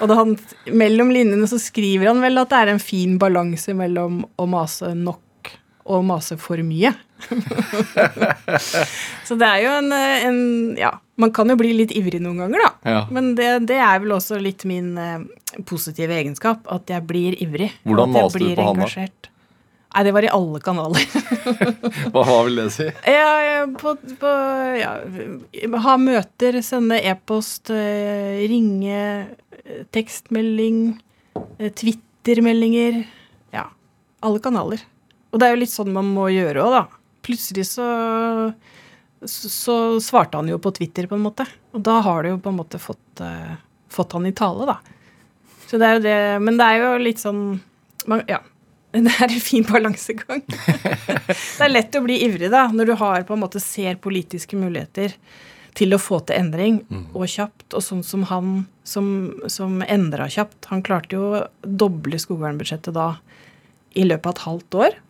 [0.00, 0.36] Og han,
[0.72, 4.94] mellom linjene så skriver han vel at det er en fin balanse mellom å mase
[4.96, 5.20] nok
[5.92, 6.92] og mase for mye.
[9.26, 10.40] så det er jo en, eh, en
[10.78, 12.92] Ja, man kan jo bli litt ivrig noen ganger, da.
[12.94, 13.02] Ja.
[13.14, 15.20] Men det, det er vel også litt min eh,
[15.68, 17.72] positive egenskap, at jeg blir ivrig.
[17.86, 19.06] Hvordan maste du på han da?
[19.92, 21.02] Nei, det var i alle kanaler.
[22.14, 22.86] Hva, hva vil det si?
[23.12, 24.30] ja, på, på,
[24.78, 24.94] ja,
[25.84, 29.02] ha møter, sende e-post, eh, ringe,
[29.60, 30.80] eh, tekstmelding.
[31.60, 33.02] Twitter-meldinger.
[33.52, 33.66] Ja,
[34.24, 34.80] alle kanaler.
[35.32, 37.01] Og det er jo litt sånn man må gjøre òg, da.
[37.22, 37.88] Plutselig så,
[39.22, 41.46] så så svarte han jo på Twitter, på en måte.
[41.72, 43.54] Og da har du jo på en måte fått, uh,
[43.92, 44.78] fått han i tale, da.
[45.70, 47.44] Så det er jo det Men det er jo litt sånn
[48.10, 48.42] man, Ja.
[48.92, 50.42] Det er en fin balansegang.
[50.52, 54.58] det er lett å bli ivrig da, når du har på en måte ser politiske
[54.60, 55.14] muligheter
[55.72, 56.82] til å få til endring,
[57.16, 57.70] og kjapt.
[57.72, 58.50] Og sånn som han
[58.84, 59.06] som,
[59.48, 60.68] som endra kjapt.
[60.68, 63.14] Han klarte jo å doble skogvernbudsjettet da
[63.96, 65.00] i løpet av et halvt år.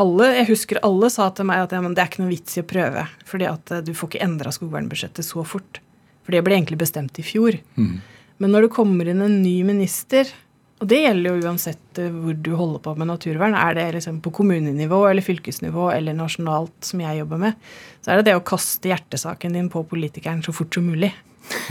[0.00, 2.58] Alle, jeg husker alle sa til meg at ja, men det er ikke noe vits
[2.58, 5.80] i å prøve, fordi at eh, du får ikke endra skogvernbudsjettet så fort.
[6.26, 7.56] For det ble egentlig bestemt i fjor.
[7.76, 10.28] Men når det kommer inn en ny minister,
[10.76, 14.18] og det gjelder jo uansett eh, hvor du holder på med naturvern, er det liksom
[14.24, 17.62] på kommunenivå eller fylkesnivå eller nasjonalt som jeg jobber med,
[18.04, 21.14] så er det det å kaste hjertesaken din på politikeren så fort som mulig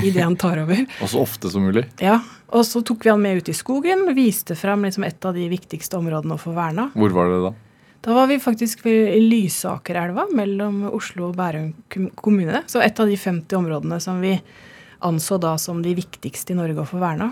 [0.02, 0.82] idet han tar over.
[1.04, 1.86] Og så ofte som mulig.
[2.02, 2.22] Ja,
[2.56, 5.46] Og så tok vi han med ut i skogen, viste fram liksom et av de
[5.52, 6.90] viktigste områdene å få verna.
[6.96, 7.54] Hvor var det da?
[8.06, 11.72] Da var vi faktisk ved Lysakerelva mellom Oslo og Bærum
[12.20, 12.62] kommune.
[12.70, 14.36] Så et av de 50 områdene som vi
[15.06, 17.32] anså da som de viktigste i Norge å få verna.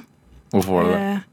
[0.54, 1.06] Hvorfor var det det?
[1.12, 1.30] Eh,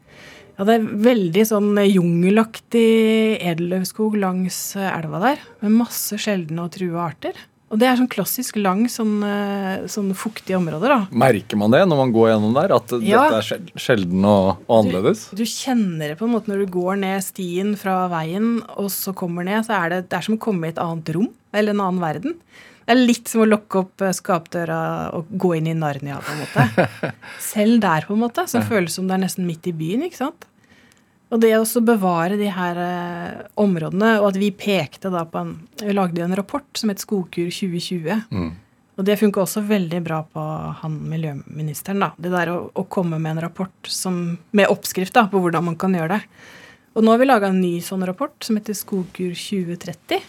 [0.61, 7.07] Ja, det er veldig sånn jungelaktig edeløvskog langs elva der, med masse sjeldne og trua
[7.07, 7.39] arter.
[7.71, 10.89] Og det er sånn klassisk lang, sånn, eh, sånn fuktige områder.
[10.91, 11.07] da.
[11.15, 12.75] Merker man det når man går gjennom der?
[12.75, 13.31] At Ja.
[13.31, 15.29] dette er sjelden og, og annerledes?
[15.31, 18.91] Du, du kjenner det på en måte når du går ned stien fra veien, og
[18.91, 21.31] så kommer ned, så er det, det er som å komme i et annet rom,
[21.55, 22.35] eller en annen verden.
[22.91, 24.81] Det er litt som å lukke opp eh, skapdøra
[25.15, 27.15] og gå inn i Narnia, på en måte.
[27.39, 30.25] Selv der, på en måte, som føles som det er nesten midt i byen, ikke
[30.25, 30.50] sant?
[31.31, 35.53] Og det å bevare de her eh, områdene, og at vi pekte da på en
[35.79, 38.27] Vi lagde jo en rapport som het Skogkur 2020.
[38.35, 38.51] Mm.
[38.99, 40.43] Og det funka også veldig bra på
[40.83, 42.03] han miljøministeren.
[42.03, 42.11] da.
[42.19, 45.79] Det der å, å komme med en rapport som, med oppskrift da, på hvordan man
[45.81, 46.43] kan gjøre det.
[46.99, 50.21] Og nå har vi laga en ny sånn rapport som heter Skogkur 2030.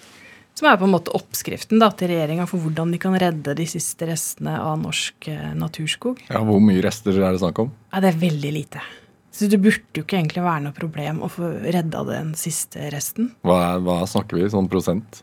[0.55, 3.65] Som er på en måte oppskriften da, til regjeringa for hvordan de kan redde de
[3.67, 6.21] siste restene av norsk eh, naturskog.
[6.29, 7.71] Ja, Hvor mye rester er det snakk om?
[7.89, 8.83] Ja, Det er veldig lite.
[9.31, 13.31] Så det burde jo ikke egentlig være noe problem å få redda den siste resten.
[13.47, 14.49] Hva, hva snakker vi?
[14.51, 15.21] Sånn prosent?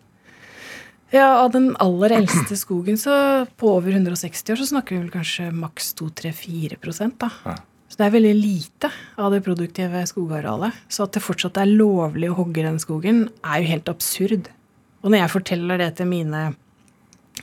[1.13, 3.13] Ja, Av den aller eldste skogen så
[3.61, 6.79] på over 160 år så snakker vi vel kanskje maks 2-3-4
[7.21, 7.31] da.
[7.47, 7.57] Ja.
[7.89, 10.77] Så det er veldig lite av det produktive skogarealet.
[10.93, 14.51] Så at det fortsatt er lovlig å hogge den skogen, er jo helt absurd.
[15.01, 16.43] Og når jeg forteller det til mine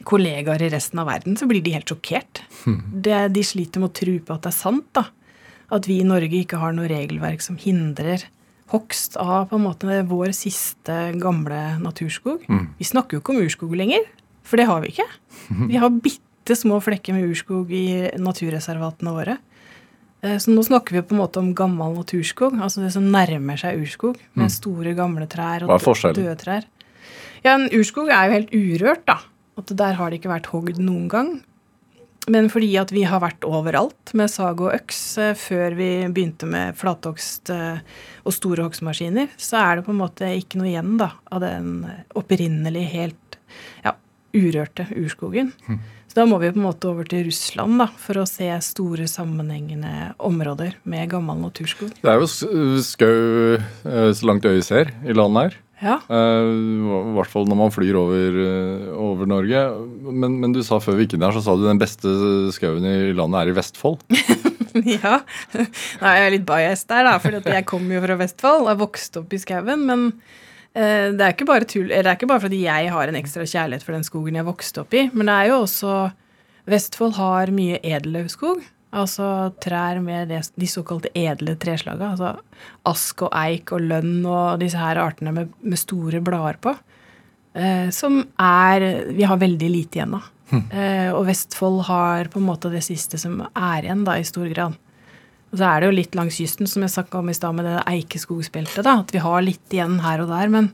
[0.06, 2.44] kollegaer i resten av verden, så blir de helt sjokkert.
[2.66, 4.86] Det, de sliter med å tro på at det er sant.
[4.94, 5.08] da.
[5.72, 8.24] At vi i Norge ikke har noe regelverk som hindrer
[8.74, 12.46] hogst av på en måte vår siste gamle naturskog.
[12.80, 14.06] Vi snakker jo ikke om urskog lenger,
[14.46, 15.06] for det har vi ikke.
[15.72, 19.38] Vi har bitte små flekker med urskog i naturreservatene våre.
[20.22, 23.58] Eh, Så nå snakker vi på en måte om gammel naturskog, altså det som nærmer
[23.58, 25.70] seg urskog, med store, gamle trær og
[26.22, 26.66] døde trær.
[27.46, 29.20] Ja, en urskog er jo helt urørt, da.
[29.58, 31.30] At der har det ikke vært hogd noen gang.
[32.32, 36.50] Men fordi at vi har vært overalt med sag og øks eh, før vi begynte
[36.50, 37.84] med flathogst eh,
[38.26, 41.86] og store hogstmaskiner, så er det på en måte ikke noe igjen da, av den
[42.18, 43.38] opprinnelige, helt
[43.86, 43.94] ja,
[44.34, 45.54] urørte urskogen.
[46.16, 49.04] Så da må vi på en måte over til Russland da, for å se store
[49.12, 51.92] sammenhengende områder med gammel naturskog.
[52.00, 52.30] Det er jo
[52.88, 55.62] skau eh, så langt øyet ser i landet her.
[55.84, 56.52] Ja, Uh,
[56.96, 59.64] I hvert fall når man flyr over, eh, over Norge.
[60.08, 62.12] Men, men du sa før vi gikk inn her, så sa du den beste
[62.56, 64.06] skauen i landet er i Vestfold.
[64.96, 65.18] ja.
[65.56, 68.82] Nei, jeg er litt biased der, da, for jeg kommer jo fra Vestfold og er
[68.86, 69.84] vokst opp i skauen.
[69.90, 73.12] Men uh, det er ikke bare tull, eller det er ikke bare fordi jeg har
[73.12, 75.98] en ekstra kjærlighet for den skogen jeg vokste opp i, men det er jo også
[76.72, 78.64] Vestfold har mye edellauvskog.
[78.96, 79.30] Altså
[79.64, 82.14] trær med de såkalte edle treslagene.
[82.14, 82.36] Altså
[82.88, 86.76] ask og eik og lønn og disse her artene med, med store blader på.
[87.56, 90.32] Eh, som er Vi har veldig lite igjen av.
[90.54, 94.48] Eh, og Vestfold har på en måte det siste som er igjen, da, i stor
[94.52, 94.76] grad.
[95.52, 97.68] Og så er det jo litt langs kysten, som jeg snakka om i stad, med
[97.68, 100.52] det eikeskogsbeltet, da, at vi har litt igjen her og der.
[100.54, 100.72] Men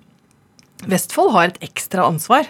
[0.90, 2.50] Vestfold har et ekstra ansvar.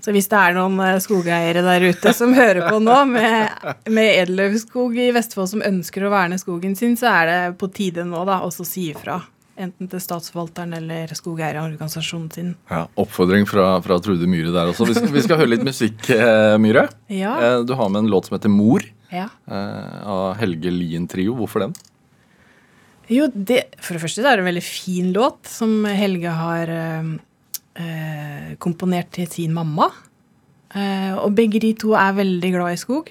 [0.00, 4.14] Så hvis det er noen eh, skogeiere der ute som hører på nå, med, med
[4.22, 8.22] edelløvskog i Vestfold som ønsker å verne skogen sin, så er det på tide nå
[8.28, 9.18] da også å si ifra.
[9.60, 12.54] Enten til statsforvalteren eller skogeierorganisasjonen sin.
[12.72, 14.86] Ja, oppfordring fra, fra Trude Myhre der også.
[14.88, 16.86] Vi skal, vi skal høre litt musikk, eh, Myhre.
[17.12, 17.34] Ja.
[17.44, 19.26] Eh, Du har med en låt som heter Mor ja.
[19.50, 21.34] av Helge Lien Trio.
[21.36, 21.76] Hvorfor den?
[23.10, 26.70] Jo, det, for det første er det en veldig fin låt som Helge har
[27.80, 29.88] eh, komponert til sin mamma.
[30.70, 33.10] Eh, og begge de to er veldig glad i skog.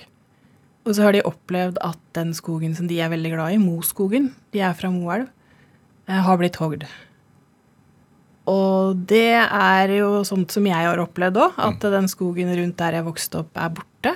[0.87, 4.31] Og så har de opplevd at den skogen som de er veldig glad i, Moskogen,
[4.55, 5.27] de er fra Moelv,
[6.07, 6.87] eh, har blitt hogd.
[8.49, 12.97] Og det er jo sånt som jeg har opplevd òg, at den skogen rundt der
[12.97, 14.15] jeg vokste opp, er borte.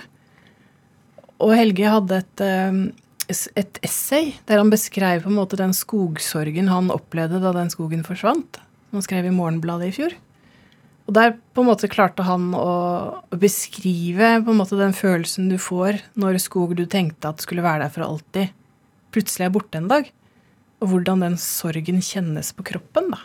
[1.44, 6.72] Og Helge hadde et, eh, et essay der han beskrev på en måte den skogsorgen
[6.72, 8.62] han opplevde da den skogen forsvant.
[8.92, 10.16] Han skrev i Morgenbladet i fjor.
[11.04, 12.68] Og der på en måte klarte han å
[13.34, 17.66] å beskrive på en måte den følelsen du får når skog du tenkte at skulle
[17.66, 18.54] være der for alltid,
[19.14, 20.10] plutselig er borte en dag.
[20.84, 23.22] Og hvordan den sorgen kjennes på kroppen, da.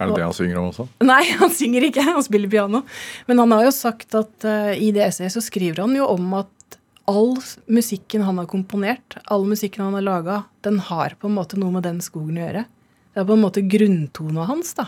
[0.00, 0.86] Er det det han synger om også?
[1.04, 2.82] Nei, han synger ikke, han spiller piano.
[3.28, 6.32] Men han har jo sagt at uh, i det essayet så skriver han jo om
[6.40, 6.78] at
[7.10, 7.34] all
[7.70, 11.74] musikken han har komponert, all musikken han har laga, den har på en måte noe
[11.74, 12.64] med den skogen å gjøre.
[13.10, 14.86] Det er på en måte grunntona hans, da.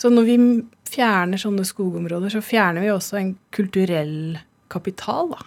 [0.00, 0.36] Så når vi
[0.88, 4.38] fjerner sånne skogområder, så fjerner vi også en kulturell
[4.72, 5.44] kapital, da.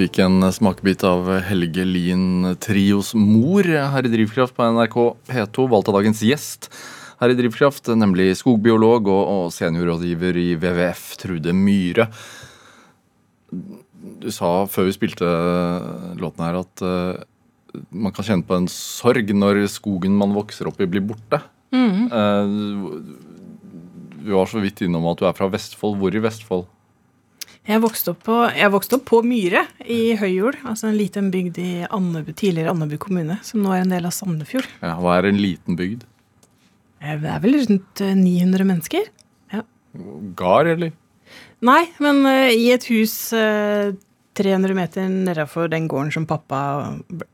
[0.00, 4.96] Fikk en smakebit av Helge Lien Trios mor her i Drivkraft på NRK
[5.28, 5.66] P2.
[5.68, 6.70] Valgt av dagens gjest
[7.20, 12.08] her i Drivkraft, nemlig skogbiolog og, seniorrådgiver i WWF, Trude Myhre.
[13.50, 15.28] Du sa før vi spilte
[16.20, 17.20] låten her at uh,
[17.92, 21.42] man kan kjenne på en sorg når skogen man vokser opp i, blir borte.
[21.76, 22.08] Mm.
[22.08, 22.46] Uh,
[24.20, 26.00] vi var så vidt innom at du er fra Vestfold.
[26.00, 26.70] Hvor i Vestfold?
[27.68, 28.36] Jeg vokste opp på,
[28.72, 30.56] vokste opp på Myre i Høyjord.
[30.64, 34.14] Altså en liten bygd i Andebu, tidligere Andebu kommune, som nå er en del av
[34.16, 34.68] Sandefjord.
[34.80, 36.06] Ja, Hva er en liten bygd?
[37.04, 39.10] Eh, det er vel rundt 900 eh, mennesker.
[39.52, 39.64] Ja.
[40.38, 40.94] Gard, eller?
[41.60, 43.92] Nei, men uh, i et hus uh,
[44.40, 46.60] 300 meter nedafor den gården som pappa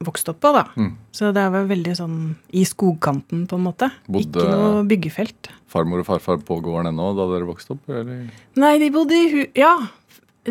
[0.05, 0.53] vokste opp på.
[0.57, 0.65] da.
[0.75, 0.91] Mm.
[1.15, 2.17] Så det var veldig sånn
[2.51, 3.91] i skogkanten, på en måte.
[4.11, 5.53] Bodde Ikke noe byggefelt.
[5.71, 7.87] Farmor og farfar på gården ennå da dere vokste opp?
[7.93, 8.27] eller?
[8.59, 9.41] Nei, de bodde i hu...
[9.59, 9.77] Ja,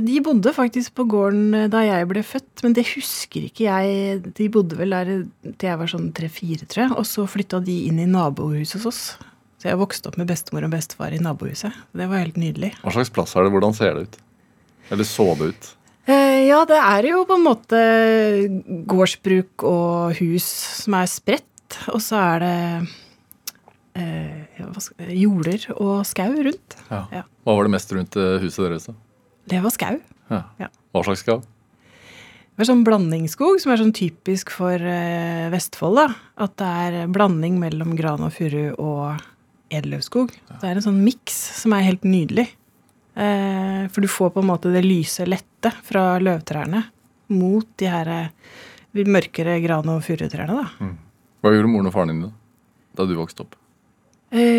[0.03, 4.33] de bodde faktisk på gården eh, da jeg ble født, men det husker ikke jeg.
[4.37, 5.13] De bodde vel der
[5.45, 6.97] til jeg var sånn tre-fire, tror jeg.
[6.99, 9.01] Og så flytta de inn i nabohuset hos oss.
[9.61, 11.73] Så jeg vokste opp med bestemor og bestefar i nabohuset.
[11.95, 12.73] Det var helt nydelig.
[12.83, 13.53] Hva slags plass er det?
[13.55, 14.19] Hvordan ser det ut?
[14.93, 15.71] Eller så det ut?
[16.05, 17.79] Eh, ja, det er jo på en måte
[18.91, 20.45] gårdsbruk og hus
[20.83, 21.79] som er spredt.
[21.95, 22.57] Og så er det
[23.97, 24.61] eh,
[25.17, 26.77] jorder og skau rundt.
[26.91, 27.01] Ja.
[27.21, 27.23] Ja.
[27.45, 28.85] Hva var det mest rundt eh, huset deres?
[28.91, 28.99] da?
[29.45, 29.99] Det var skau.
[30.31, 30.41] Ja.
[30.59, 30.69] Ja.
[30.95, 31.41] Hva slags skau?
[32.55, 35.99] Det var sånn blandingsskog som er sånn typisk for uh, Vestfold.
[35.99, 36.05] da.
[36.45, 39.19] At det er blanding mellom gran og furu og
[39.75, 40.31] edeløvskog.
[40.31, 40.59] Ja.
[40.61, 42.47] Det er en sånn miks som er helt nydelig.
[43.15, 46.85] Uh, for du får på en måte det lyse, lette fra løvtrærne
[47.35, 48.55] mot de her uh,
[49.03, 50.63] mørkere gran- og furutrærne.
[50.63, 50.71] da.
[50.79, 50.95] Mm.
[51.43, 52.33] Hva gjorde moren og faren din da,
[52.95, 53.59] da du vokste opp?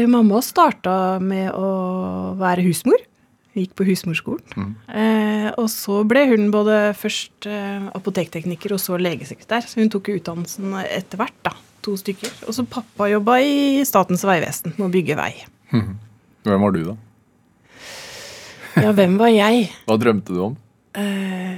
[0.09, 1.66] mamma starta med å
[2.38, 3.03] være husmor
[3.57, 4.45] gikk på husmorskolen.
[4.57, 4.73] Mm.
[5.03, 9.66] Eh, og så ble hun både først eh, apotektekniker og så legesekretær.
[9.69, 11.55] Så hun tok utdannelsen etter hvert, da.
[11.87, 12.33] To stykker.
[12.47, 15.33] Og så pappa jobba i Statens vegvesen med å bygge vei.
[15.73, 15.95] Mm.
[16.47, 16.97] Hvem var du, da?
[18.77, 19.71] Ja, hvem var jeg?
[19.88, 20.57] Hva drømte du om?
[20.97, 21.57] Eh,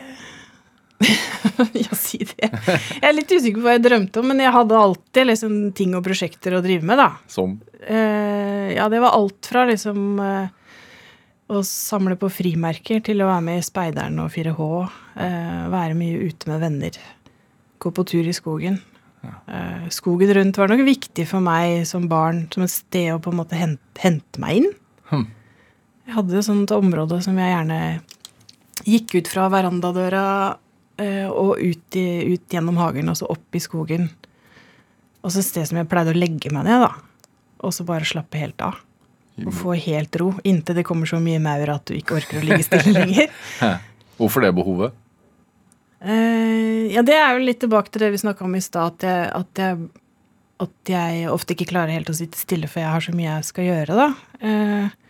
[1.85, 2.49] ja, si det.
[2.49, 5.97] Jeg er litt usikker på hva jeg drømte om, men jeg hadde alltid liksom, ting
[5.99, 7.11] og prosjekter å drive med, da.
[7.31, 7.59] Som?
[7.83, 10.21] Eh, ja, det var alt fra liksom
[11.49, 14.69] å samle på frimerker til å være med i Speideren og 4H.
[15.25, 16.99] Eh, være mye ute med venner.
[17.81, 18.79] Gå på tur i skogen.
[19.25, 19.33] Ja.
[19.49, 23.33] Eh, skogen rundt var nok viktig for meg som barn, som et sted å på
[23.33, 24.71] en måte hente, hente meg inn.
[25.11, 25.27] Hm.
[26.09, 27.81] Jeg hadde et sånt område som jeg gjerne
[28.89, 30.25] gikk ut fra verandadøra
[31.01, 34.11] eh, og ut, i, ut, gjennom hagen og så opp i skogen.
[35.25, 36.93] Og så et sted som jeg pleide å legge meg ned, da.
[37.65, 38.79] Og så bare slappe helt av.
[39.47, 42.47] Og få helt ro inntil det kommer så mye maur at du ikke orker å
[42.47, 43.31] ligge stille lenger.
[44.19, 44.97] Hvorfor det behovet?
[45.99, 49.35] Uh, ja, det er jo litt tilbake til det vi snakka om i stad, at,
[49.35, 49.63] at,
[50.63, 53.49] at, jeg ofte ikke klarer helt å sitte stille, for jeg har så mye jeg
[53.51, 54.09] skal gjøre, da.
[54.43, 55.09] Uh,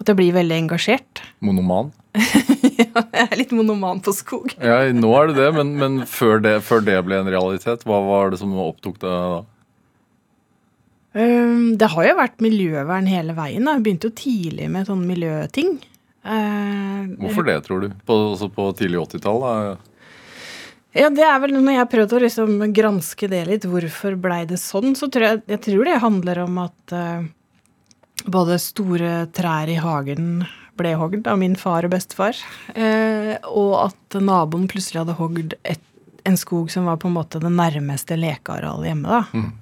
[0.00, 1.22] at jeg blir veldig engasjert.
[1.44, 1.92] Monoman?
[2.16, 4.54] ja, jeg er litt monoman på skog.
[4.60, 8.00] ja, nå er det det, men, men før, det, før, det, ble en realitet, hva
[8.04, 9.42] var det som opptok deg da?
[11.16, 13.64] Ehm, det har jo vært miljøvern hele veien.
[13.64, 15.78] Jeg begynte jo tidlig med sånne miljøting.
[16.26, 17.94] Ehm, Hvorfor det, tror du?
[18.04, 19.46] På, altså på tidlig 80-tall?
[20.96, 24.44] Ja, det er vel Når jeg har prøvd å liksom granske det litt, hvorfor blei
[24.48, 27.26] det sånn, så tror jeg, jeg tror det handler om at uh,
[28.24, 30.46] både store trær i hagen
[30.76, 32.40] ble hogd av min far og bestefar,
[32.76, 35.84] uh, og at naboen plutselig hadde hogd et,
[36.24, 39.20] en skog som var på en måte det nærmeste lekearealet hjemme.
[39.20, 39.22] da.
[39.36, 39.52] Mm.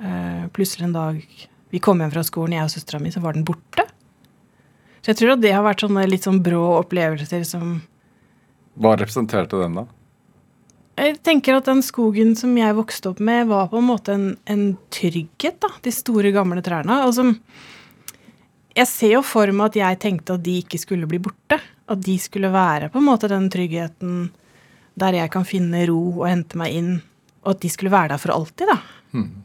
[0.00, 3.36] Uh, plutselig en dag vi kom hjem fra skolen, jeg og søstera mi, så var
[3.36, 3.84] den borte.
[5.00, 7.80] Så jeg tror at det har vært sånne litt sånn brå opplevelser som
[8.80, 9.86] Hva representerte den, da?
[11.00, 14.26] Jeg tenker at den skogen som jeg vokste opp med, var på en måte en,
[14.50, 15.56] en trygghet.
[15.62, 16.98] da, De store, gamle trærne.
[17.06, 17.32] Og som
[18.76, 21.56] Jeg ser jo for meg at jeg tenkte at de ikke skulle bli borte.
[21.90, 24.28] At de skulle være på en måte den tryggheten
[25.00, 26.92] der jeg kan finne ro og hente meg inn.
[27.46, 28.76] Og at de skulle være der for alltid, da.
[29.14, 29.39] Hmm.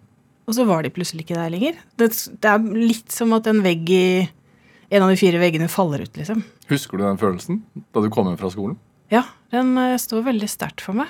[0.46, 1.78] Og så var de plutselig ikke der lenger.
[1.98, 4.08] Det, det, er litt som at en vegg i
[4.94, 6.44] en av de fire veggene faller ut, liksom.
[6.70, 8.78] Husker du den følelsen da du kom hjem fra skolen?
[9.14, 9.24] Ja,
[9.54, 11.10] den uh, står veldig sterkt for meg.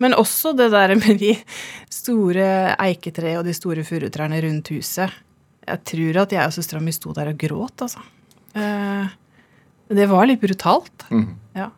[0.00, 1.34] Men også det der med de
[1.92, 2.48] store
[2.84, 5.12] eiketre og de store furutrærne rundt huset.
[5.66, 8.04] Jeg tror at jeg og søstera mi sto der og gråt, altså.
[8.56, 9.08] Uh,
[9.92, 11.08] det var litt brutalt.
[11.12, 11.34] Mm.
[11.56, 11.70] Ja.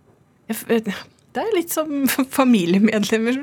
[0.49, 0.95] Jeg,
[1.39, 1.93] det er litt som
[2.39, 3.41] familiemedlemmer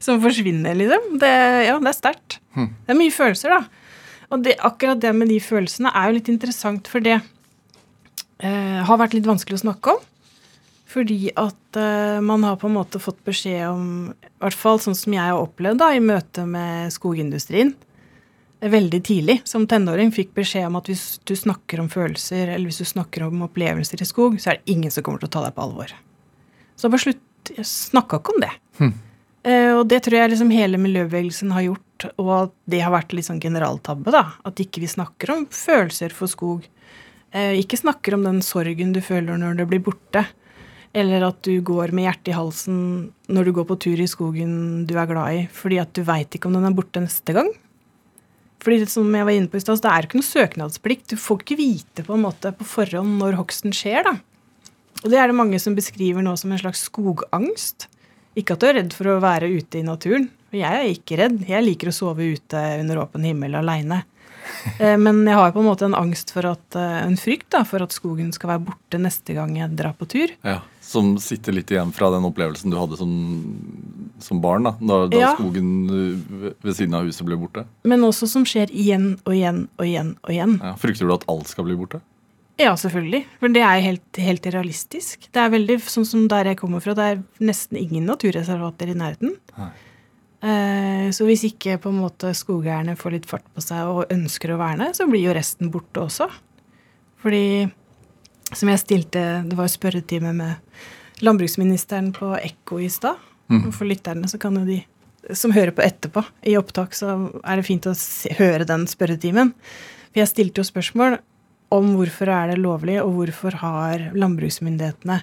[0.00, 1.18] som forsvinner, liksom.
[1.22, 1.32] Det,
[1.68, 2.38] ja, det er sterkt.
[2.56, 2.72] Hmm.
[2.86, 3.88] Det er mye følelser, da.
[4.28, 9.00] Og det, akkurat det med de følelsene er jo litt interessant, for det eh, har
[9.00, 10.06] vært litt vanskelig å snakke om.
[10.88, 14.96] Fordi at eh, man har på en måte fått beskjed om, i hvert fall sånn
[14.96, 17.74] som jeg har opplevd da, i møte med skogindustrien,
[18.58, 22.82] veldig tidlig som tenåring fikk beskjed om at hvis du snakker om følelser, eller hvis
[22.82, 25.44] du snakker om opplevelser i skog, så er det ingen som kommer til å ta
[25.44, 25.92] deg på alvor.
[26.78, 28.54] Så bare slutt, jeg snakka ikke om det.
[29.48, 33.14] Eh, og det tror jeg liksom hele miljøbevegelsen har gjort, og at det har vært
[33.16, 34.24] litt sånn generaltabbe, da.
[34.46, 36.66] At ikke vi snakker om følelser for skog.
[37.28, 40.24] Uh, ikke snakker om den sorgen du føler når det blir borte.
[40.96, 42.78] Eller at du går med hjertet i halsen
[43.28, 46.32] når du går på tur i skogen du er glad i, fordi at du veit
[46.32, 47.50] ikke om den er borte neste gang.
[48.64, 51.12] Fordi som jeg var inne på i sted, Det er ikke noe søknadsplikt.
[51.12, 54.02] Du får ikke vite på en måte på forhånd når hogsten skjer.
[54.08, 54.16] da.
[55.04, 57.86] Og det er det mange som beskriver nå som en slags skogangst.
[58.38, 60.28] Ikke at du er redd for å være ute i naturen.
[60.52, 61.42] og jeg er ikke redd.
[61.48, 64.02] Jeg liker å sove ute under åpen himmel aleine.
[65.04, 67.92] Men jeg har på en måte en angst for at, en frykt da, for at
[67.92, 70.32] skogen skal være borte neste gang jeg drar på tur.
[70.46, 73.12] Ja, Som sitter litt igjen fra den opplevelsen du hadde som,
[74.24, 75.32] som barn, da, da, da Ja.
[75.36, 75.72] skogen
[76.64, 77.66] ved siden av huset ble borte.
[77.84, 80.56] Men også som skjer igjen og igjen og igjen og igjen.
[80.64, 82.00] Ja, frykter du at alt skal bli borte?
[82.58, 83.22] Ja, selvfølgelig.
[83.38, 85.28] For det er helt, helt realistisk.
[85.30, 88.96] Det er veldig sånn som der jeg kommer fra, det er nesten ingen naturreservater i
[88.98, 89.36] nærheten.
[90.42, 94.54] Eh, så hvis ikke på en måte skogeierne får litt fart på seg og ønsker
[94.54, 96.26] å verne, så blir jo resten borte også.
[97.22, 97.68] Fordi
[98.54, 103.18] som jeg stilte Det var jo spørretime med landbruksministeren på Ekko i stad.
[103.48, 104.82] Og For lytterne så kan jo de
[105.34, 109.50] som hører på etterpå i opptak, så er det fint å se, høre den spørretimen.
[110.12, 111.18] For jeg stilte jo spørsmål
[111.74, 115.20] om hvorfor er det lovlig, og hvorfor har landbruksmyndighetene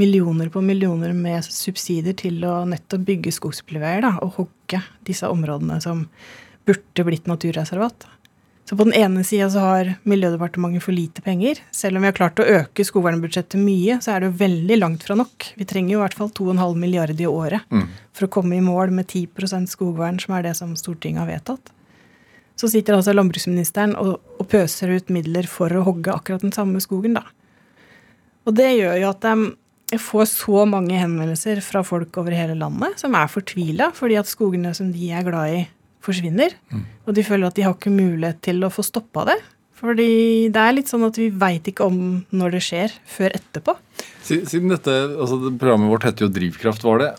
[0.00, 6.06] millioner på millioner med subsidier til å nettopp bygge skogsbilveier og hogge disse områdene som
[6.64, 8.06] burde blitt naturreservat.
[8.64, 11.58] Så på den ene sida så har Miljødepartementet for lite penger.
[11.74, 15.04] Selv om vi har klart å øke skogvernbudsjettet mye, så er det jo veldig langt
[15.04, 15.48] fra nok.
[15.58, 17.66] Vi trenger jo i hvert fall 2,5 milliarder i året
[18.14, 21.74] for å komme i mål med 10% skogvern, som er det som Stortinget har vedtatt.
[22.58, 26.82] Så sitter altså landbruksministeren og, og pøser ut midler for å hogge akkurat den samme
[26.84, 27.24] skogen, da.
[28.46, 29.52] Og det gjør jo at de
[29.92, 34.30] jeg får så mange henvendelser fra folk over hele landet som er fortvila fordi at
[34.30, 35.58] skogene som de er glad i,
[36.02, 36.54] forsvinner.
[37.04, 39.36] Og de føler at de har ikke mulighet til å få stoppa det.
[39.82, 41.98] Fordi det er litt sånn at vi veit ikke om
[42.30, 43.74] når det skjer, før etterpå.
[44.24, 46.86] Siden dette, altså Programmet vårt heter jo Drivkraft.
[46.86, 47.10] Var det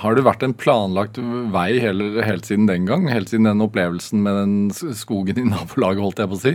[0.00, 1.18] Har det vært en planlagt
[1.52, 3.08] vei hele, helt siden den gang?
[3.12, 6.54] Helt siden den opplevelsen med den skogen i nabolaget, holdt jeg på å si.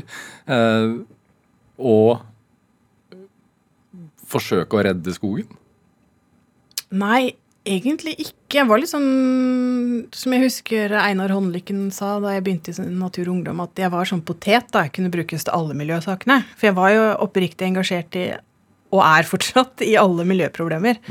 [0.55, 0.95] Eh,
[1.75, 2.23] og
[4.25, 5.49] forsøke å redde skogen?
[6.95, 7.35] Nei,
[7.67, 8.59] egentlig ikke.
[8.61, 13.25] Jeg var litt sånn Som jeg husker Einar Håndlykken sa da jeg begynte i Natur
[13.27, 16.41] og Ungdom, at jeg var sånn potet da jeg kunne brukes til alle miljøsakene.
[16.55, 18.27] For jeg var jo oppriktig engasjert i,
[18.95, 21.01] og er fortsatt, i alle miljøproblemer.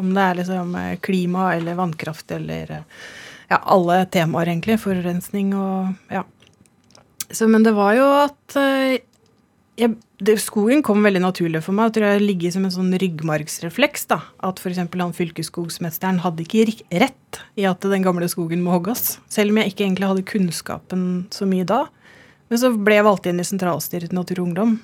[0.00, 3.04] Om det er liksom eh, klima eller vannkraft eller eh,
[3.50, 4.80] ja, alle temaer, egentlig.
[4.80, 6.24] Forurensning og ja.
[7.30, 9.00] Så, men det var jo at eh,
[9.80, 11.90] jeg, det, skogen kom veldig naturlig for meg.
[11.90, 14.06] Jeg tror jeg ligger som en sånn ryggmargsrefleks.
[14.10, 14.82] da, At f.eks.
[14.82, 16.66] han fylkesskogsmesteren hadde ikke
[17.00, 19.18] rett i at den gamle skogen må hogges.
[19.32, 21.84] Selv om jeg ikke egentlig hadde kunnskapen så mye da.
[22.50, 24.76] Men så ble jeg valgt inn i sentralstyret til Natur og Ungdom.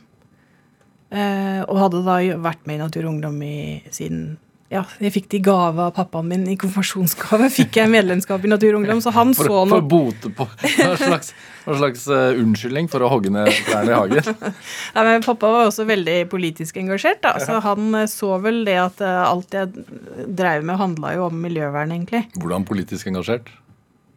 [1.10, 4.36] Eh, og hadde da vært med i Natur og Ungdom i, siden
[4.66, 6.46] ja, jeg fikk det i gave av pappaen min.
[6.50, 9.02] I konfirmasjonsgave fikk jeg medlemskap i Natur og Ungdom.
[9.04, 10.46] Så han For, så for å bote på
[10.80, 11.30] Hva slags,
[11.62, 14.32] hva slags uh, unnskyldning for å hogge ned trærne i hagen?
[14.96, 17.22] Nei, men Pappa var også veldig politisk engasjert.
[17.22, 19.86] da, så Han eh, så vel det at uh, alt jeg
[20.26, 22.24] dreiv med, handla jo om miljøvern, egentlig.
[22.34, 23.54] Hvordan politisk engasjert?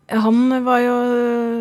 [0.09, 0.97] Han var jo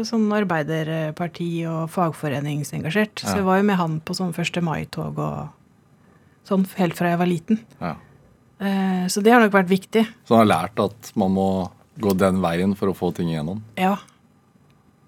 [0.08, 3.20] sånn arbeiderparti- og fagforeningsengasjert.
[3.20, 4.62] Så jeg var jo med han på sånn 1.
[4.64, 5.50] mai-tog og
[6.48, 7.60] sånn helt fra jeg var liten.
[7.82, 7.98] Ja.
[8.60, 10.04] Eh, Så det har nok vært viktig.
[10.26, 11.48] Så han har lært at man må
[11.98, 13.60] gå den veien for å få ting igjennom?
[13.78, 13.96] Ja.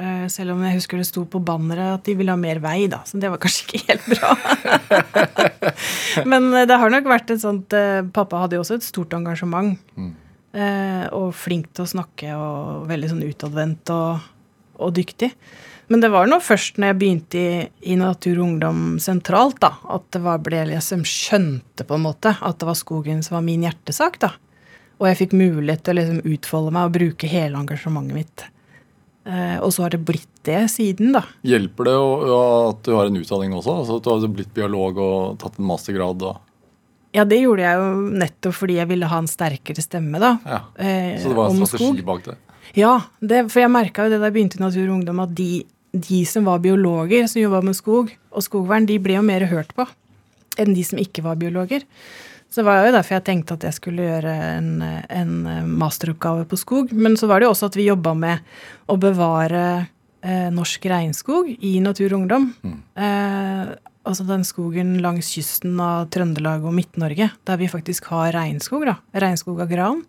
[0.00, 2.86] Eh, Selv om jeg husker det sto på banneret at de ville ha mer vei,
[2.90, 3.02] da.
[3.06, 4.34] Så det var kanskje ikke helt bra.
[6.30, 7.74] Men eh, det har nok vært et sånt
[8.14, 9.78] Pappa hadde jo også et stort engasjement.
[9.96, 10.14] Mm.
[11.14, 14.24] Og flink til å snakke og veldig sånn utadvendt og,
[14.82, 15.28] og dyktig.
[15.90, 19.72] Men det var nå først når jeg begynte i, i Natur og Ungdom sentralt, da,
[19.90, 23.42] at det var, ble som skjønte på en måte at det var skogen som var
[23.46, 24.20] min hjertesak.
[24.22, 24.30] da.
[25.00, 28.44] Og jeg fikk mulighet til å liksom utfolde meg og bruke hele engasjementet mitt.
[29.26, 31.24] Eh, og så har det blitt det siden, da.
[31.44, 33.74] Hjelper det å- at du har en utdanning også?
[33.82, 36.18] Altså at du har blitt biolog og tatt en mastergrad?
[36.22, 36.36] da?
[37.12, 40.38] Ja, det gjorde jeg jo nettopp fordi jeg ville ha en sterkere stemme, da.
[40.46, 40.60] ja.
[40.78, 42.04] eh, Så det var en strategi skog.
[42.06, 42.36] bak det?
[42.78, 45.34] Ja, det, for jeg merka jo det da jeg begynte i Natur og Ungdom, at
[45.34, 49.46] de, de som var biologer, som jobba med skog og skogvern, de ble jo mer
[49.50, 49.86] hørt på.
[50.58, 51.84] enn de som ikke var biologer.
[52.50, 55.30] Så det var jo derfor jeg tenkte at jeg skulle gjøre en, en
[55.78, 56.90] masteroppgave på skog.
[56.92, 58.42] Men så var det jo også at vi jobba med
[58.90, 62.50] å bevare eh, norsk regnskog i Natur og Ungdom.
[62.66, 63.70] Eh,
[64.02, 68.84] altså den skogen langs kysten av Trøndelag og Midt-Norge, der vi faktisk har regnskog.
[68.90, 68.98] da.
[69.14, 70.02] Regnskog av gran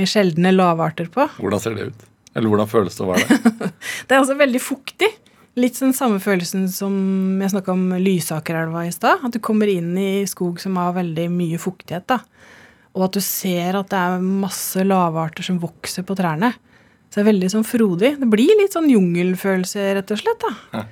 [0.00, 1.28] med sjeldne lavarter på.
[1.36, 2.06] Hvordan ser det ut?
[2.36, 3.70] Eller hvordan føles det å være det?
[4.06, 5.08] Det er også veldig fuktig.
[5.56, 6.92] Litt sånn samme følelsen som
[7.40, 9.24] jeg snakka om Lysakerelva i stad.
[9.24, 12.04] At du kommer inn i skog som har veldig mye fuktighet.
[12.12, 12.20] da.
[12.96, 16.52] Og at du ser at det er masse lavarter som vokser på trærne.
[17.08, 18.14] Så det er veldig sånn frodig.
[18.20, 20.44] Det blir litt sånn jungelfølelse, rett og slett.
[20.44, 20.84] da.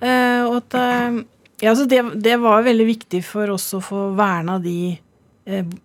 [0.00, 1.20] Eh, og at, eh,
[1.64, 4.96] ja, så det, det var veldig viktig for oss å få verna de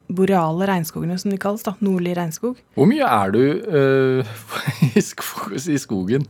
[0.09, 1.61] boreale regnskogene, som de kalles.
[1.63, 2.57] da, Nordlig regnskog.
[2.77, 4.31] Hvor mye er du uh,
[4.95, 6.25] i, sko i skogen?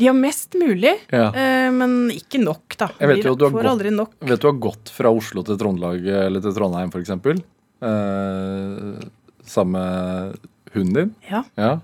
[0.00, 1.26] Ja, mest mulig, Ja.
[1.34, 2.88] Uh, men ikke nok, da.
[3.00, 4.14] Jeg vet jo du har får gått- aldri nok.
[4.24, 7.10] Vet du har gått fra Oslo til Trøndelag eller til Trondheim f.eks.
[7.82, 9.02] Uh,
[9.44, 10.38] sammen med
[10.74, 11.14] hunden din?
[11.28, 11.42] Ja.
[11.58, 11.74] Ja.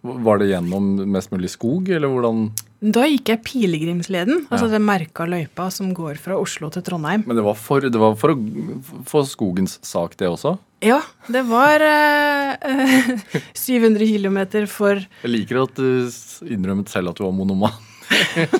[0.00, 2.46] Var det gjennom mest mulig skog, eller hvordan
[2.80, 4.78] Da gikk jeg pilegrimsleden, altså Ja.
[4.78, 7.24] den merka løypa som går fra Oslo til Trondheim.
[7.26, 8.32] Men det var for, det var for,
[9.04, 10.54] for skogens sak, det også?
[10.80, 13.20] Ja, det var eh,
[13.54, 16.08] 700 km for Jeg liker at du
[16.48, 17.76] innrømmet selv at du var monoman.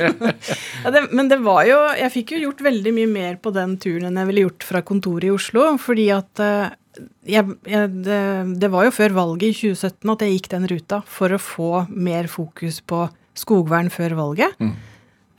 [0.84, 3.72] ja, det, Men det var jo Jeg fikk jo gjort veldig mye mer på den
[3.82, 5.64] turen enn jeg ville gjort fra kontoret i Oslo.
[5.80, 6.68] Fordi at eh,
[7.38, 8.20] jeg, jeg, det,
[8.60, 11.70] det var jo før valget i 2017 at jeg gikk den ruta for å få
[11.88, 13.06] mer fokus på
[13.40, 14.56] skogvern før valget.
[14.60, 14.76] Mm.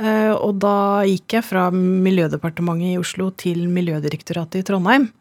[0.02, 0.76] Uh, og da
[1.06, 5.12] gikk jeg fra Miljødepartementet i Oslo til Miljødirektoratet i Trondheim.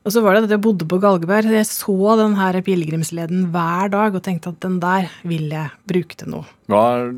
[0.00, 1.50] Og så var det at jeg bodde på Galgeberg.
[1.52, 6.16] Jeg så den her pilegrimsleden hver dag og tenkte at den der vil jeg bruke
[6.16, 6.48] til noe.
[6.72, 7.10] Hva er,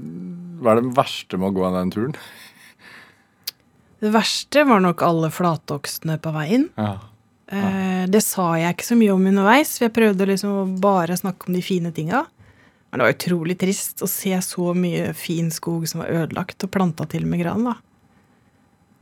[0.59, 2.16] hva er det verste med å gå den turen?
[4.03, 6.66] Det verste var nok alle flatokstene på veien.
[6.74, 6.97] Ja.
[7.53, 11.18] Eh, det sa jeg ikke så mye om underveis, for jeg prøvde liksom å bare
[11.20, 12.24] snakke om de fine tinga.
[12.93, 16.70] Men det var utrolig trist å se så mye fin skog som var ødelagt og
[16.74, 17.64] planta til med gran.
[17.64, 17.78] da.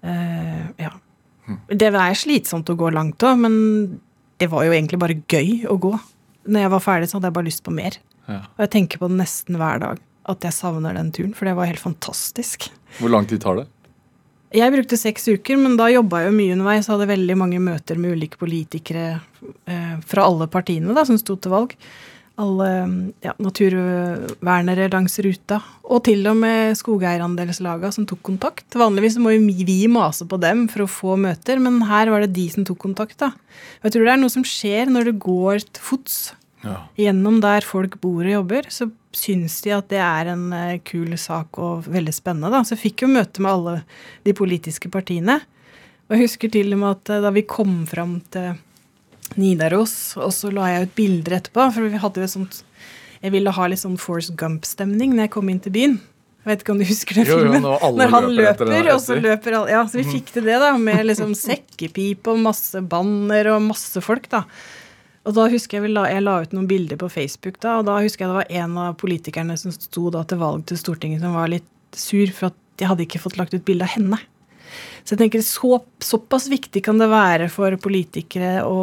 [0.06, 0.92] Uh, ja.
[1.66, 3.56] Det er slitsomt å gå langt òg, men
[4.38, 5.90] det var jo egentlig bare gøy å gå.
[6.46, 7.98] Når jeg var ferdig, så hadde jeg bare lyst på mer.
[8.30, 8.44] Ja.
[8.54, 9.98] Og jeg tenker på det nesten hver dag,
[10.30, 12.70] at jeg savner den turen, for det var helt fantastisk.
[13.00, 13.66] Hvor lang tid tar det?
[14.54, 16.88] Jeg brukte seks uker, men da jobba jeg jo mye underveis.
[16.90, 19.20] Hadde veldig mange møter med ulike politikere
[19.66, 21.76] eh, fra alle partiene da, som sto til valg.
[22.40, 22.68] Alle
[23.20, 25.58] ja, naturvernere langs ruta.
[25.90, 28.66] Og til og med skogeierandelslagene som tok kontakt.
[28.78, 32.32] Vanligvis må jo vi mase på dem for å få møter, men her var det
[32.38, 33.18] de som tok kontakt.
[33.20, 33.32] da.
[33.80, 36.20] Og jeg tror det er noe som skjer når det går til fots
[36.62, 36.86] Ja.
[36.98, 41.16] gjennom der folk bor og jobber, så syns de at det er en eh, kul
[41.16, 42.50] sak og veldig spennende.
[42.52, 42.60] da.
[42.62, 43.82] Så jeg fikk jo møte med alle
[44.24, 45.40] de politiske partiene.
[46.10, 48.58] Og jeg husker til og med at eh, da vi kom fram til
[49.38, 52.62] Nidaros, og så la jeg ut bilder etterpå, for vi hadde jo et sånt
[53.20, 55.98] Jeg ville ha litt sånn Force Gump-stemning når jeg kom inn til byen.
[56.40, 57.66] Jeg vet ikke om du husker den Jo, jo, filmen?
[58.00, 60.70] når han løper løper, og så løper alle Ja, så vi fikk til det, da,
[60.80, 64.46] med liksom sekkepipe og masse banner og masse folk, da.
[65.28, 67.98] Og da husker Jeg la, jeg la ut noen bilder på Facebook, da, og da
[68.00, 71.36] husker jeg det var en av politikerne som sto da til valg til Stortinget, som
[71.36, 74.16] var litt sur for at de hadde ikke fått lagt ut bilde av henne.
[75.04, 78.78] Så jeg tenker så, Såpass viktig kan det være for politikere å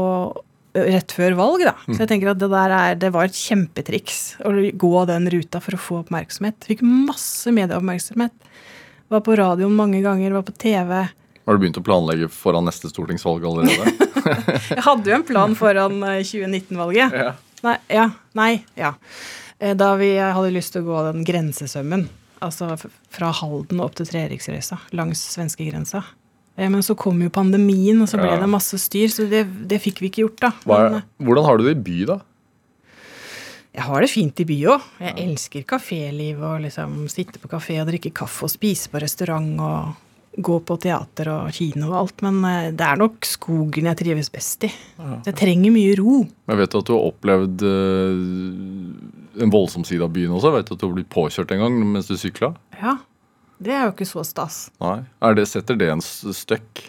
[0.77, 1.73] rett før valg, da.
[1.87, 5.61] Så jeg tenker at det der er, det var et kjempetriks å gå den ruta
[5.63, 6.67] for å få oppmerksomhet.
[6.69, 8.35] Fikk masse medieoppmerksomhet.
[9.09, 10.99] Var på radioen mange ganger, var på TV.
[11.47, 13.95] Har du begynt å planlegge foran neste stortingsvalg allerede?
[14.75, 17.15] Jeg hadde jo en plan foran eh, 2019-valget.
[17.23, 17.33] ja.
[17.65, 18.91] Nei, ja, nei, ja.
[19.57, 22.03] Eh, Da vi hadde lyst til å gå den grensesømmen.
[22.41, 22.71] Altså
[23.09, 26.03] fra Halden opp til Treriksrøysa, langs svenskegrensa.
[26.57, 28.39] Men så kom jo pandemien, og så ble Ja.
[28.41, 30.51] det masse styr, så det, det fikk vi ikke gjort, da.
[30.65, 32.19] Men eh, hvordan har du det i by, da?
[33.77, 34.85] jeg har det fint i by òg.
[35.05, 39.51] Jeg elsker kaféliv og liksom sitte på kafé og drikke kaffe og spise på restaurant
[39.61, 42.23] og gå på teater og kino og alt.
[42.25, 44.71] Men eh, det er nok skogen jeg trives best i.
[45.27, 46.23] Jeg trenger mye ro.
[46.49, 50.51] Jeg vet at du har opplevd eh, en voldsom side av byen også.
[50.55, 52.53] Vet du at du har blitt påkjørt en gang mens du sykla.
[52.79, 52.97] Ja,
[53.63, 54.67] det er jo ikke så stas.
[54.83, 55.01] Nei.
[55.37, 56.83] Det, setter det en støkk?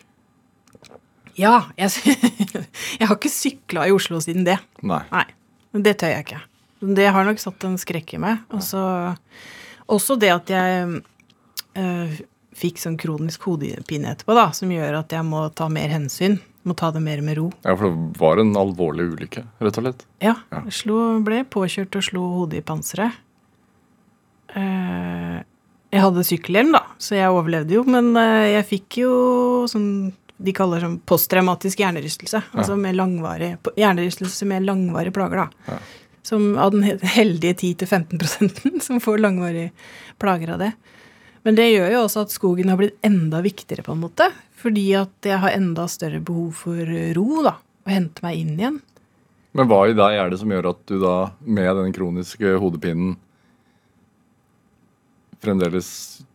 [1.39, 2.17] Ja, jeg,
[2.99, 4.59] jeg har ikke sykla i Oslo siden det.
[4.83, 5.05] Nei.
[5.13, 5.27] Nei,
[5.87, 6.43] det tør jeg ikke.
[6.99, 8.43] Det har nok satt en skrekk i meg.
[8.55, 8.81] Også,
[9.91, 11.01] også det at jeg
[11.79, 12.19] øh,
[12.59, 16.39] fikk sånn kronisk hodepine etterpå, da, som gjør at jeg må ta mer hensyn.
[16.67, 17.47] Må ta det mer med ro.
[17.65, 20.05] Ja, for det var en alvorlig ulykke, rett og slett.
[20.21, 20.63] Ja, Ja.
[20.75, 23.13] slo, ble påkjørt og slo hodet i panseret.
[24.57, 25.39] Eh,
[25.93, 27.85] jeg hadde sykkelhjelm, da, så jeg overlevde jo.
[27.89, 29.13] Men eh, jeg fikk jo
[29.71, 29.89] sånn
[30.39, 32.41] de kaller sånn posttraumatisk hjernerystelse.
[32.55, 35.73] Altså med langvarig, hjernerystelse med langvarige plager, da.
[35.73, 35.79] Ja.
[36.29, 39.73] Som av den heldige 10-15% som får langvarige
[40.23, 40.73] plager av det.
[41.47, 44.27] Men det gjør jo også at skogen har blitt enda viktigere, på en måte.
[44.59, 47.55] Fordi at jeg har enda større behov for ro, da.
[47.87, 48.81] Å hente meg inn igjen.
[49.57, 51.15] Men hva i deg er det som gjør at du da,
[51.47, 53.15] med den kroniske hodepinen,
[55.39, 55.89] fremdeles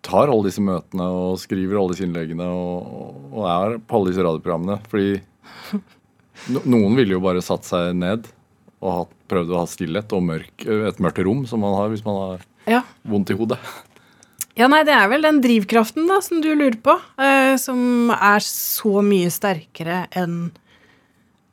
[0.05, 4.23] tar alle disse møtene og skriver alle disse innleggene og, og er på alle disse
[4.25, 4.79] radioprogrammene?
[4.89, 8.29] Fordi noen ville jo bare satt seg ned
[8.83, 12.03] og hatt, prøvd å ha stillhet og mørk, et mørkt rom, som man har hvis
[12.07, 12.81] man har Ja.
[13.07, 13.59] vondt i hodet.
[14.59, 18.43] Ja, nei, det er vel den drivkraften da, som du lurer på, eh, som er
[18.45, 20.51] så mye sterkere enn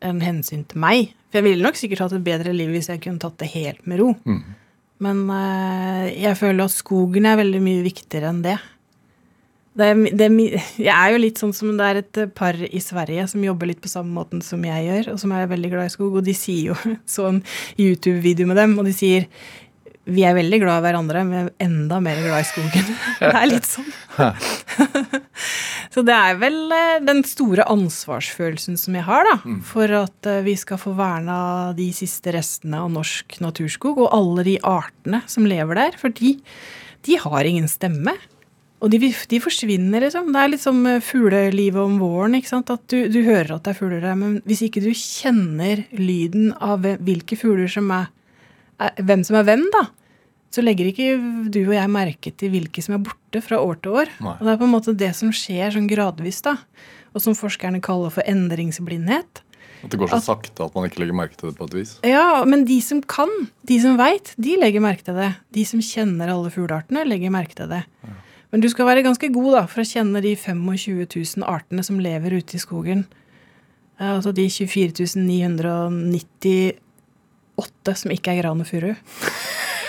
[0.04, 1.14] en hensyn til meg.
[1.28, 3.86] For jeg ville nok sikkert hatt et bedre liv hvis jeg kunne tatt det helt
[3.88, 4.10] med ro.
[5.00, 8.58] Men eh, jeg føler at skogen er veldig mye viktigere enn det.
[9.80, 12.80] Det er, det er, jeg er jo litt sånn som det er et par i
[12.82, 15.88] Sverige som jobber litt på samme måten som jeg gjør, og som er veldig glad
[15.88, 16.78] i skog, og de sier jo
[17.14, 17.40] så en
[17.78, 19.28] YouTube-video med dem, og de sier
[20.10, 22.90] vi er veldig glad i hverandre, men enda mer glad i skogen.
[23.20, 23.90] Det er litt sånn.
[25.94, 29.54] Så det er vel eh, den store ansvarsfølelsen som jeg har, da.
[29.66, 31.38] For at eh, vi skal få verna
[31.76, 35.98] de siste restene av norsk naturskog, og alle de artene som lever der.
[36.00, 36.36] For de,
[37.08, 38.14] de har ingen stemme.
[38.80, 40.30] Og de, de forsvinner, liksom.
[40.32, 42.38] Det er litt som eh, fuglelivet om våren.
[42.38, 42.70] ikke sant?
[42.72, 46.52] At du, du hører at det er fugler der, men hvis ikke du kjenner lyden
[46.62, 48.12] av hvilke fugler som er,
[48.80, 49.88] er hvem som er hvem, da,
[50.50, 51.06] så legger ikke
[51.52, 54.08] du og jeg merke til hvilke som er borte fra år til år.
[54.18, 54.34] Nei.
[54.38, 56.54] Og det er på en måte det som skjer sånn gradvis, da.
[57.14, 59.30] Og som forskerne kaller for endringsblindhet.
[59.80, 61.90] At det går så sakte at man ikke legger merke til det på et vis.
[62.06, 63.30] Ja, men de som kan,
[63.66, 65.30] de som veit, de legger merke til det.
[65.56, 67.82] De som kjenner alle fugleartene, legger merke til det.
[68.50, 72.02] Men du skal være ganske god da, for å kjenne de 25 000 artene som
[72.02, 73.06] lever ute i skogen.
[74.00, 78.92] Altså de 24 998 som ikke er gran og furu.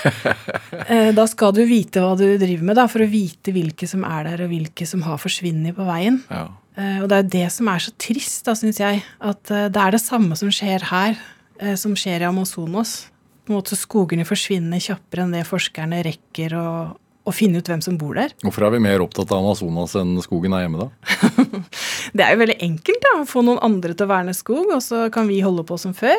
[0.88, 4.02] Eh, Da skal du vite hva du driver med, da, for å vite hvilke som
[4.08, 6.18] er der, og hvilke som har forsvunnet på veien.
[6.32, 6.46] Ja.
[6.76, 9.02] Eh, Og det er jo det som er så trist, da, syns jeg.
[9.20, 11.20] At eh, det er det samme som skjer her,
[11.78, 12.96] som skjer i Amazonas.
[13.46, 16.66] På en måte Skogene forsvinner kjappere enn det forskerne rekker å,
[17.22, 18.34] å finne ut hvem som bor der.
[18.42, 20.90] Hvorfor er vi mer opptatt av Amazonas enn skogen er hjemme, da?
[22.16, 25.04] Det er jo veldig enkelt da, få noen andre til å verne skog, og så
[25.14, 26.18] kan vi holde på som før.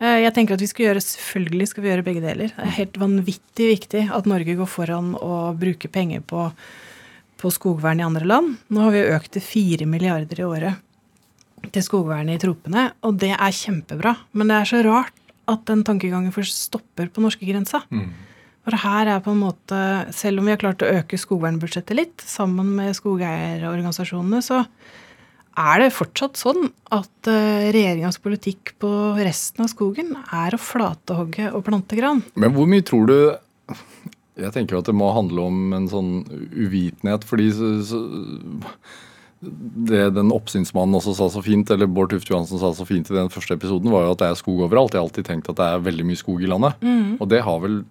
[0.00, 2.48] Eh, Jeg tenker at vi skal gjøre, Selvfølgelig skal vi gjøre begge deler.
[2.54, 6.48] Det er helt vanvittig viktig at Norge går foran og bruker penger på,
[7.38, 8.56] på skogvern i andre land.
[8.70, 10.80] Nå har vi økt til 4 milliarder i året
[11.72, 14.10] til skogvern i tropene, og det er kjempebra.
[14.36, 15.14] Men det er så rart
[15.48, 17.80] at den tankegangen først stopper på norskegrensa.
[18.64, 19.78] For her er på en måte,
[20.12, 24.62] selv om vi har klart å øke skogvernbudsjettet litt, sammen med skogeierorganisasjonene, så
[25.54, 28.90] er det fortsatt sånn at uh, regjeringas politikk på
[29.20, 32.22] resten av skogen er å flatehogge og plante gran.
[32.34, 33.18] Men hvor mye tror du
[34.34, 36.12] Jeg tenker at det må handle om en sånn
[36.50, 38.00] uvitenhet, fordi så, så,
[39.86, 43.14] det den oppsynsmannen også sa så fint, eller Bård Tufte Johansen sa så fint i
[43.14, 44.90] den første episoden, var jo at det er skog overalt.
[44.90, 46.82] Jeg har alltid tenkt at det er veldig mye skog i landet.
[47.22, 47.84] Og det har vel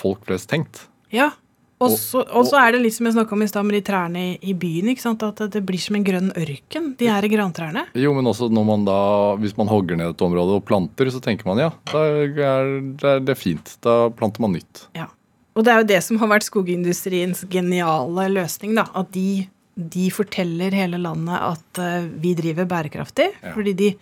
[0.00, 0.86] folk flest tenkt.
[1.12, 1.34] Ja.
[1.80, 3.82] Og så og så er det litt som jeg snakka om i stad med de
[3.84, 4.90] trærne i, i byen.
[4.92, 7.86] At det blir som en grønn ørken, de her grantrærne.
[7.96, 8.98] Jo, men også når man da,
[9.40, 12.50] hvis man hogger ned et område og planter, så tenker man ja, da er det,
[12.50, 13.74] er, det er fint.
[13.84, 14.84] Da planter man nytt.
[14.98, 15.08] Ja.
[15.56, 18.86] Og det er jo det som har vært skogindustriens geniale løsning, da.
[18.96, 23.32] At de, de forteller hele landet at eh, vi driver bærekraftig.
[23.40, 23.54] Ja.
[23.56, 23.94] Fordi de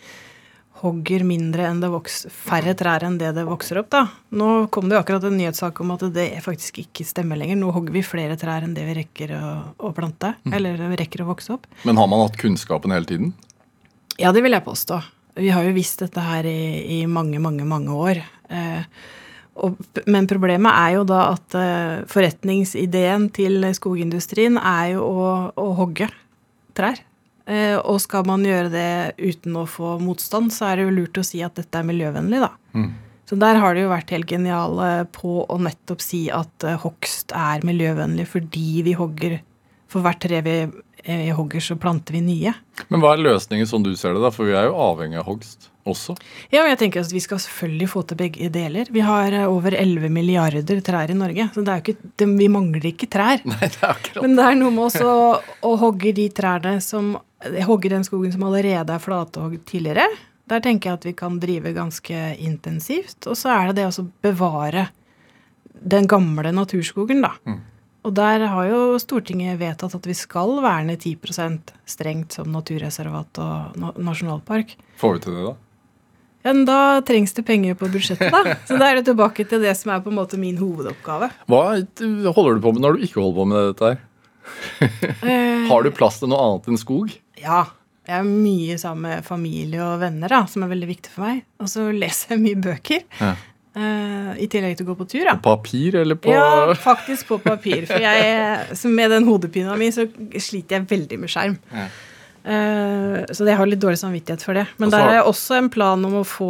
[0.83, 4.05] hogger mindre enn det vokser Færre trær enn det det vokser opp, da.
[4.35, 7.59] Nå kom det jo akkurat en nyhetssak om at det faktisk ikke stemmer lenger.
[7.61, 9.53] Nå hogger vi flere trær enn det vi rekker å,
[9.89, 10.35] å plante.
[10.53, 11.69] Eller rekker å vokse opp.
[11.89, 13.33] Men har man hatt kunnskapen hele tiden?
[14.19, 15.01] Ja, det vil jeg påstå.
[15.39, 18.23] Vi har jo visst dette her i, i mange, mange, mange år.
[18.51, 18.83] Eh,
[19.63, 19.79] og,
[20.11, 26.11] men problemet er jo da at eh, forretningsideen til skogindustrien er jo å, å hogge
[26.79, 27.03] trær.
[27.49, 31.21] Eh, og skal man gjøre det uten å få motstand, så er det jo lurt
[31.21, 32.53] å si at dette er miljøvennlig, da.
[33.29, 37.35] Så der har de jo vært helt geniale på å nettopp si at eh, hogst
[37.37, 39.41] er miljøvennlig fordi vi hogger
[39.89, 40.55] For hvert tre vi,
[41.05, 42.53] eh, hogger, så planter vi nye.
[42.93, 44.33] Men hva er løsningen sånn du ser det, da?
[44.33, 46.17] For vi er jo avhengig av hogst også.
[46.53, 48.89] Ja, men jeg tenker at Vi skal selvfølgelig få til begge deler.
[48.93, 51.49] Vi har over 11 milliarder trær i Norge.
[51.55, 53.41] Så er ikke, vi mangler ikke trær.
[53.49, 55.17] Nei, det er akkurat Men det er noe med også
[55.65, 57.17] å hogge de trærne som
[57.69, 60.07] Hogge den skogen som allerede er flatehogd tidligere.
[60.49, 63.21] Der tenker jeg at vi kan drive ganske intensivt.
[63.31, 64.89] Og så er det det å bevare
[65.79, 67.35] den gamle naturskogen, da.
[68.07, 73.79] Og der har jo Stortinget vedtatt at vi skal verne 10% strengt som naturreservat og
[74.03, 74.75] nasjonalpark.
[74.99, 75.55] Får vi til det, da?
[76.47, 78.57] Ja, men Da trengs det penger på budsjettet, da.
[78.69, 81.31] Så da er det tilbake til det som er på en måte min hovedoppgave.
[81.51, 81.63] Hva
[82.35, 84.05] holder du på med når du ikke holder på med dette her?
[84.81, 87.13] Eh, Har du plass til noe annet enn skog?
[87.43, 87.65] Ja.
[88.09, 91.43] Jeg er mye sammen med familie og venner, da, som er veldig viktig for meg.
[91.61, 93.05] Og så leser jeg mye bøker.
[93.21, 93.35] Ja.
[93.79, 95.37] Uh, I tillegg til å gå på tur, da.
[95.45, 97.85] Papir eller på Ja, faktisk på papir.
[97.87, 100.09] For jeg, med den hodepina mi så
[100.41, 101.59] sliter jeg veldig med skjerm.
[101.75, 101.89] Ja.
[102.49, 104.65] Eh, så jeg har litt dårlig samvittighet for det.
[104.81, 106.49] Men der er også en plan om å få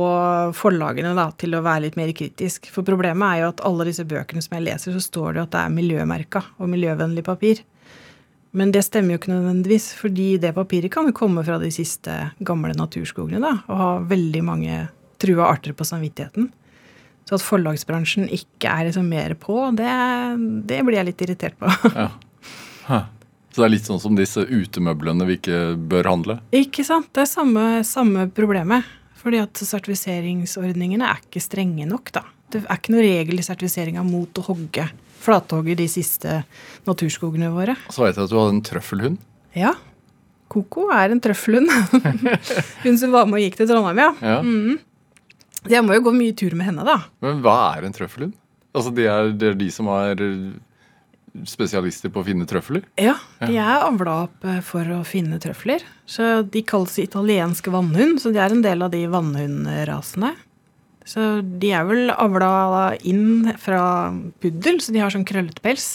[0.55, 2.69] forlagene da, til å være litt mer kritisk.
[2.71, 5.47] For problemet er jo at alle disse bøkene som jeg leser, så står det jo
[5.49, 7.65] at det er miljømerka og miljøvennlig papir.
[8.57, 12.15] Men det stemmer jo ikke nødvendigvis, fordi det papiret kan jo komme fra de siste
[12.41, 14.87] gamle naturskogene da, og ha veldig mange
[15.21, 16.49] trua arter på samvittigheten.
[17.29, 19.91] Så at forlagsbransjen ikke er liksom mer på, det,
[20.71, 21.73] det blir jeg litt irritert på.
[21.99, 22.11] Ja.
[22.89, 23.03] Hæ.
[23.53, 25.59] Så det er litt sånn som disse utemøblene vi ikke
[25.91, 26.39] bør handle?
[26.55, 27.11] ikke sant?
[27.13, 28.87] Det er samme, samme problemet.
[29.19, 32.23] Fordi at sertifiseringsordningene er ikke strenge nok, da.
[32.49, 34.87] Det er ikke noe regel i sertifiseringa mot å hogge
[35.19, 36.43] flathogge de siste
[36.89, 37.77] naturskogene våre.
[37.93, 39.23] Så vet jeg at du hadde en trøffelhund.
[39.59, 39.75] Ja.
[40.49, 41.73] Koko er en trøffelhund.
[42.85, 44.13] Hun som var med og gikk til Trondheim, ja.
[44.25, 44.39] Ja.
[44.45, 44.79] Mm.
[45.69, 47.01] Jeg må jo gå mye tur med henne, da.
[47.25, 48.37] Men hva er en trøffelhund?
[48.77, 50.23] Altså, det er, det er de som er
[51.49, 52.85] spesialister på å finne trøfler?
[53.01, 55.85] Ja, de er avla opp eh, for å finne trøfler.
[56.09, 60.33] Så de kalles italiensk vannhund, så de er en del av de vannhundrasene.
[61.09, 61.23] Så
[61.63, 63.81] de er vel avla inn fra
[64.43, 65.87] puddel, så de har sånn krøllete pels.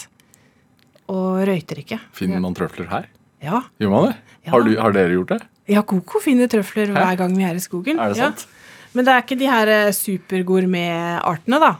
[1.14, 2.00] Og røyter ikke.
[2.18, 3.06] Finner man trøfler her?
[3.44, 3.60] Ja.
[3.82, 4.16] Gjør man det?
[4.48, 4.52] Ja.
[4.56, 5.42] Har, du, har dere gjort det?
[5.72, 8.00] ja, Koko finner trøfler hver gang vi er i skogen.
[8.02, 8.32] Er det Ja.
[8.32, 8.48] sant?
[8.94, 11.72] Men det er ikke de her supergourmetartene, supergourmet-artene, da.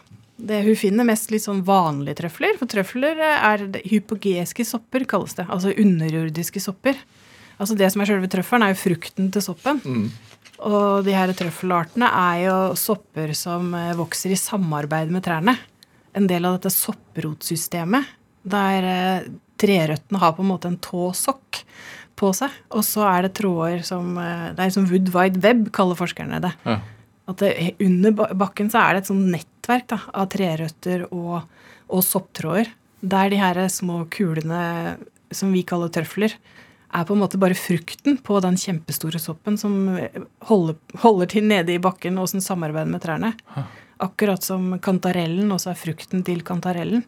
[0.44, 2.56] Det, hun finner mest litt sånn vanlige trøfler.
[2.60, 5.46] For trøfler eh, er hypogeske sopper, kalles det.
[5.50, 6.98] Altså underjordiske sopper.
[7.62, 9.80] Altså Det som er selve trøffelen, er jo frukten til soppen.
[9.86, 10.08] Mm.
[10.62, 15.56] Og de her trøffelartene er jo sopper som eh, vokser i samarbeid med trærne.
[16.14, 18.12] En del av dette sopprotsystemet,
[18.46, 19.28] der eh,
[19.60, 21.64] trerøttene har på en måte en tåsokk
[22.20, 22.54] på seg.
[22.78, 26.42] Og så er det tråder som eh, Det er som wood wide web, kaller forskerne
[26.44, 26.54] det.
[26.68, 26.80] Ja.
[27.32, 31.44] At det, under bakken så er det et sånt nettverk da, av trerøtter og,
[31.88, 32.72] og sopptråder.
[33.04, 34.98] Der de her små kulene
[35.34, 36.36] som vi kaller trøfler,
[36.94, 39.74] er på en måte bare frukten på den kjempestore soppen som
[40.50, 43.34] holder, holder til nede i bakken og som samarbeider med trærne.
[44.04, 47.06] Akkurat som kantarellen også er frukten til kantarellen.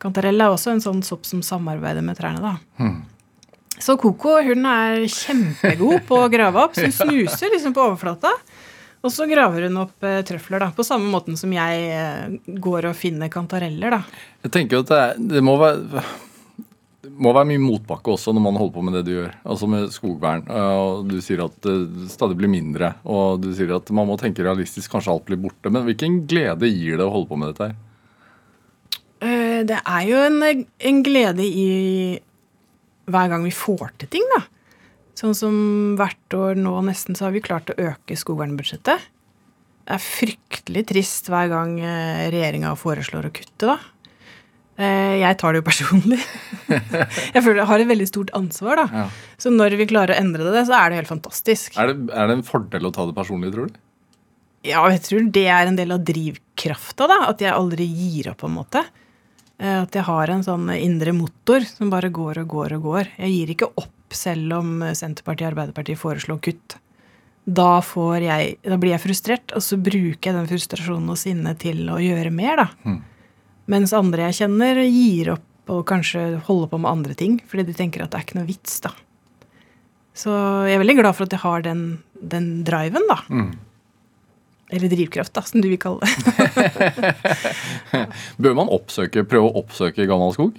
[0.00, 2.40] Kantarell er også en sånn sopp som samarbeider med trærne.
[2.40, 2.56] da.
[2.80, 3.02] Hmm.
[3.80, 6.76] Så Koko hun er kjempegod på å grave opp.
[6.76, 8.32] Så hun snuser liksom på overflata.
[9.00, 12.90] Og så graver hun opp eh, trøfler, da, på samme måten som jeg eh, går
[12.90, 13.96] og finner kantareller.
[13.96, 14.26] da.
[14.44, 16.02] Jeg tenker jo at det, er, det må være
[17.18, 19.90] må være mye motbakke også når man holder på med det du gjør, altså med
[19.94, 20.44] skogvern.
[20.46, 24.18] Eh, og Du sier at det stadig blir mindre, og du sier at man må
[24.20, 25.72] tenke realistisk, kanskje alt blir borte.
[25.72, 27.76] Men hvilken glede gir det å holde på med dette her?
[29.20, 31.68] Eh, Det er jo en, en glede i
[33.10, 34.44] hver gang vi får til ting, da.
[35.18, 35.54] Sånn som
[35.98, 39.08] hvert år nå nesten så har vi klart å øke skogvernbudsjettet.
[39.84, 41.74] Det er fryktelig trist hver gang
[42.30, 43.76] regjeringa foreslår å kutte, da.
[44.80, 46.18] Eh, Jeg tar det jo personlig.
[47.34, 48.86] Jeg føler jeg har et veldig stort ansvar, da.
[49.02, 49.04] Ja.
[49.42, 51.76] Så når vi klarer å endre det, så er det helt fantastisk.
[51.76, 53.78] Er, det, er det en fordel å ta det personlig, tror du?
[54.68, 57.18] Ja, jeg tror det er en del av drivkrafta, da.
[57.32, 58.84] At jeg aldri gir opp, på en måte.
[59.60, 63.12] Eh, At jeg har en sånn indre motor som bare går og går og går.
[63.20, 66.78] Jeg gir ikke opp selv om Senterpartiet og Arbeiderpartiet foreslår kutt.
[67.50, 71.58] Da, får jeg, da blir jeg frustrert, og så bruker jeg den frustrasjonen og sinnet
[71.62, 72.68] til å gjøre mer, da.
[72.86, 73.00] Mhm.
[73.70, 77.76] Mens andre jeg kjenner, gir opp og kanskje holder på med andre ting, fordi de
[77.78, 78.90] tenker at det er ikke noe vits, da.
[80.16, 80.32] Så
[80.66, 81.84] jeg er veldig glad for at jeg har den,
[82.18, 83.20] den driven, da.
[83.30, 83.52] Mm.
[84.70, 87.14] Eller drivkraft, da, som du vil kalle det.
[88.42, 90.58] Bør man oppsøke, prøve å oppsøke gammel skog?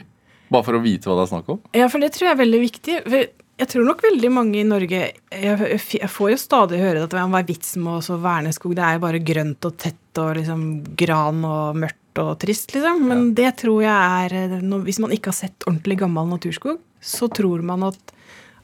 [0.51, 1.61] Bare for å vite hva det er snakk om?
[1.77, 2.97] Ja, for det tror jeg er veldig viktig.
[3.05, 3.29] For
[3.61, 7.27] jeg tror nok veldig mange i Norge Jeg, jeg får jo stadig høre at hva
[7.39, 8.73] er vitsen med å så verne skog?
[8.75, 10.63] Det er jo bare grønt og tett og liksom
[10.99, 13.03] gran og mørkt og trist, liksom.
[13.07, 14.55] Men det tror jeg er eh,
[14.85, 18.15] Hvis man ikke har sett ordentlig gammel naturskog, så tror man at,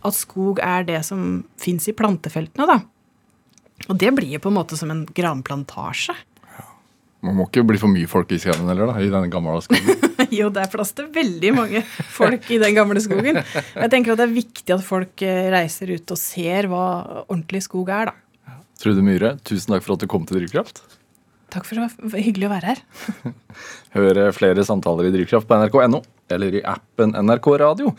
[0.05, 2.81] at skog er det som fins i plantefeltene, da.
[3.87, 6.15] Og det blir jo på en måte som en granplantasje.
[7.25, 10.03] Man må ikke bli for mye folk i skauen heller, da, i den gamle skogen.
[10.33, 11.81] Jo, det er plass til veldig mange
[12.11, 13.37] folk i den gamle skogen.
[13.39, 16.87] Og jeg tenker at det er viktig at folk eh, reiser ut og ser hva
[17.23, 18.57] ordentlig skog er, da.
[18.81, 20.83] Trude Myhre, tusen takk for at du kom til Drivkraft.
[21.47, 22.79] Takk for det var hyggelig å være her.
[23.95, 26.01] Hør flere samtaler i Drivkraft på nrk.no.
[26.35, 27.93] eller i appen NRK Radio.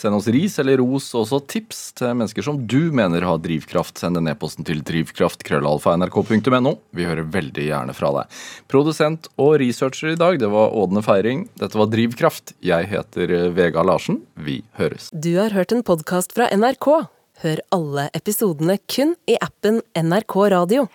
[0.00, 4.00] Send oss ris eller ros, og også tips til mennesker som du mener har drivkraft.
[4.00, 6.74] Send en e-posten til drivkraft.krøllalfa.nrk.no.
[6.96, 8.40] Vi hører veldig gjerne fra deg.
[8.72, 11.44] Produsent og researcher i dag, det var Ådne Feiring.
[11.60, 12.56] Dette var Drivkraft.
[12.64, 14.22] Jeg heter Vega Larsen.
[14.34, 15.12] Vi høres.
[15.12, 16.88] Du har hørt en podkast fra NRK.
[17.44, 20.88] Hør alle episodene kun i appen NRK Radio.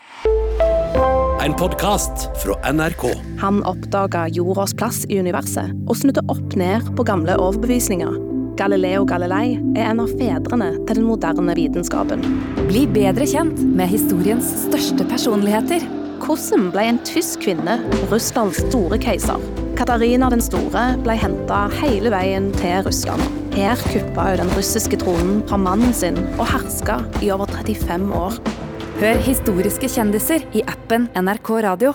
[1.41, 3.03] En podkast fra NRK.
[3.39, 8.17] Han oppdaga jordas plass i universet og snudde opp ned på gamle overbevisninger.
[8.59, 12.25] Galileo Galilei er en av fedrene til den moderne vitenskapen.
[12.67, 15.87] Bli bedre kjent med historiens største personligheter.
[16.19, 17.79] Hvordan ble en tysk kvinne
[18.11, 19.39] Russlands store keiser?
[19.79, 23.23] Katarina den store ble henta hele veien til Russland.
[23.55, 28.43] Her kuppa hun den russiske tronen fra mannen sin og herska i over 35 år.
[28.99, 31.93] Hør historiske kjendiser i appen NRK Radio.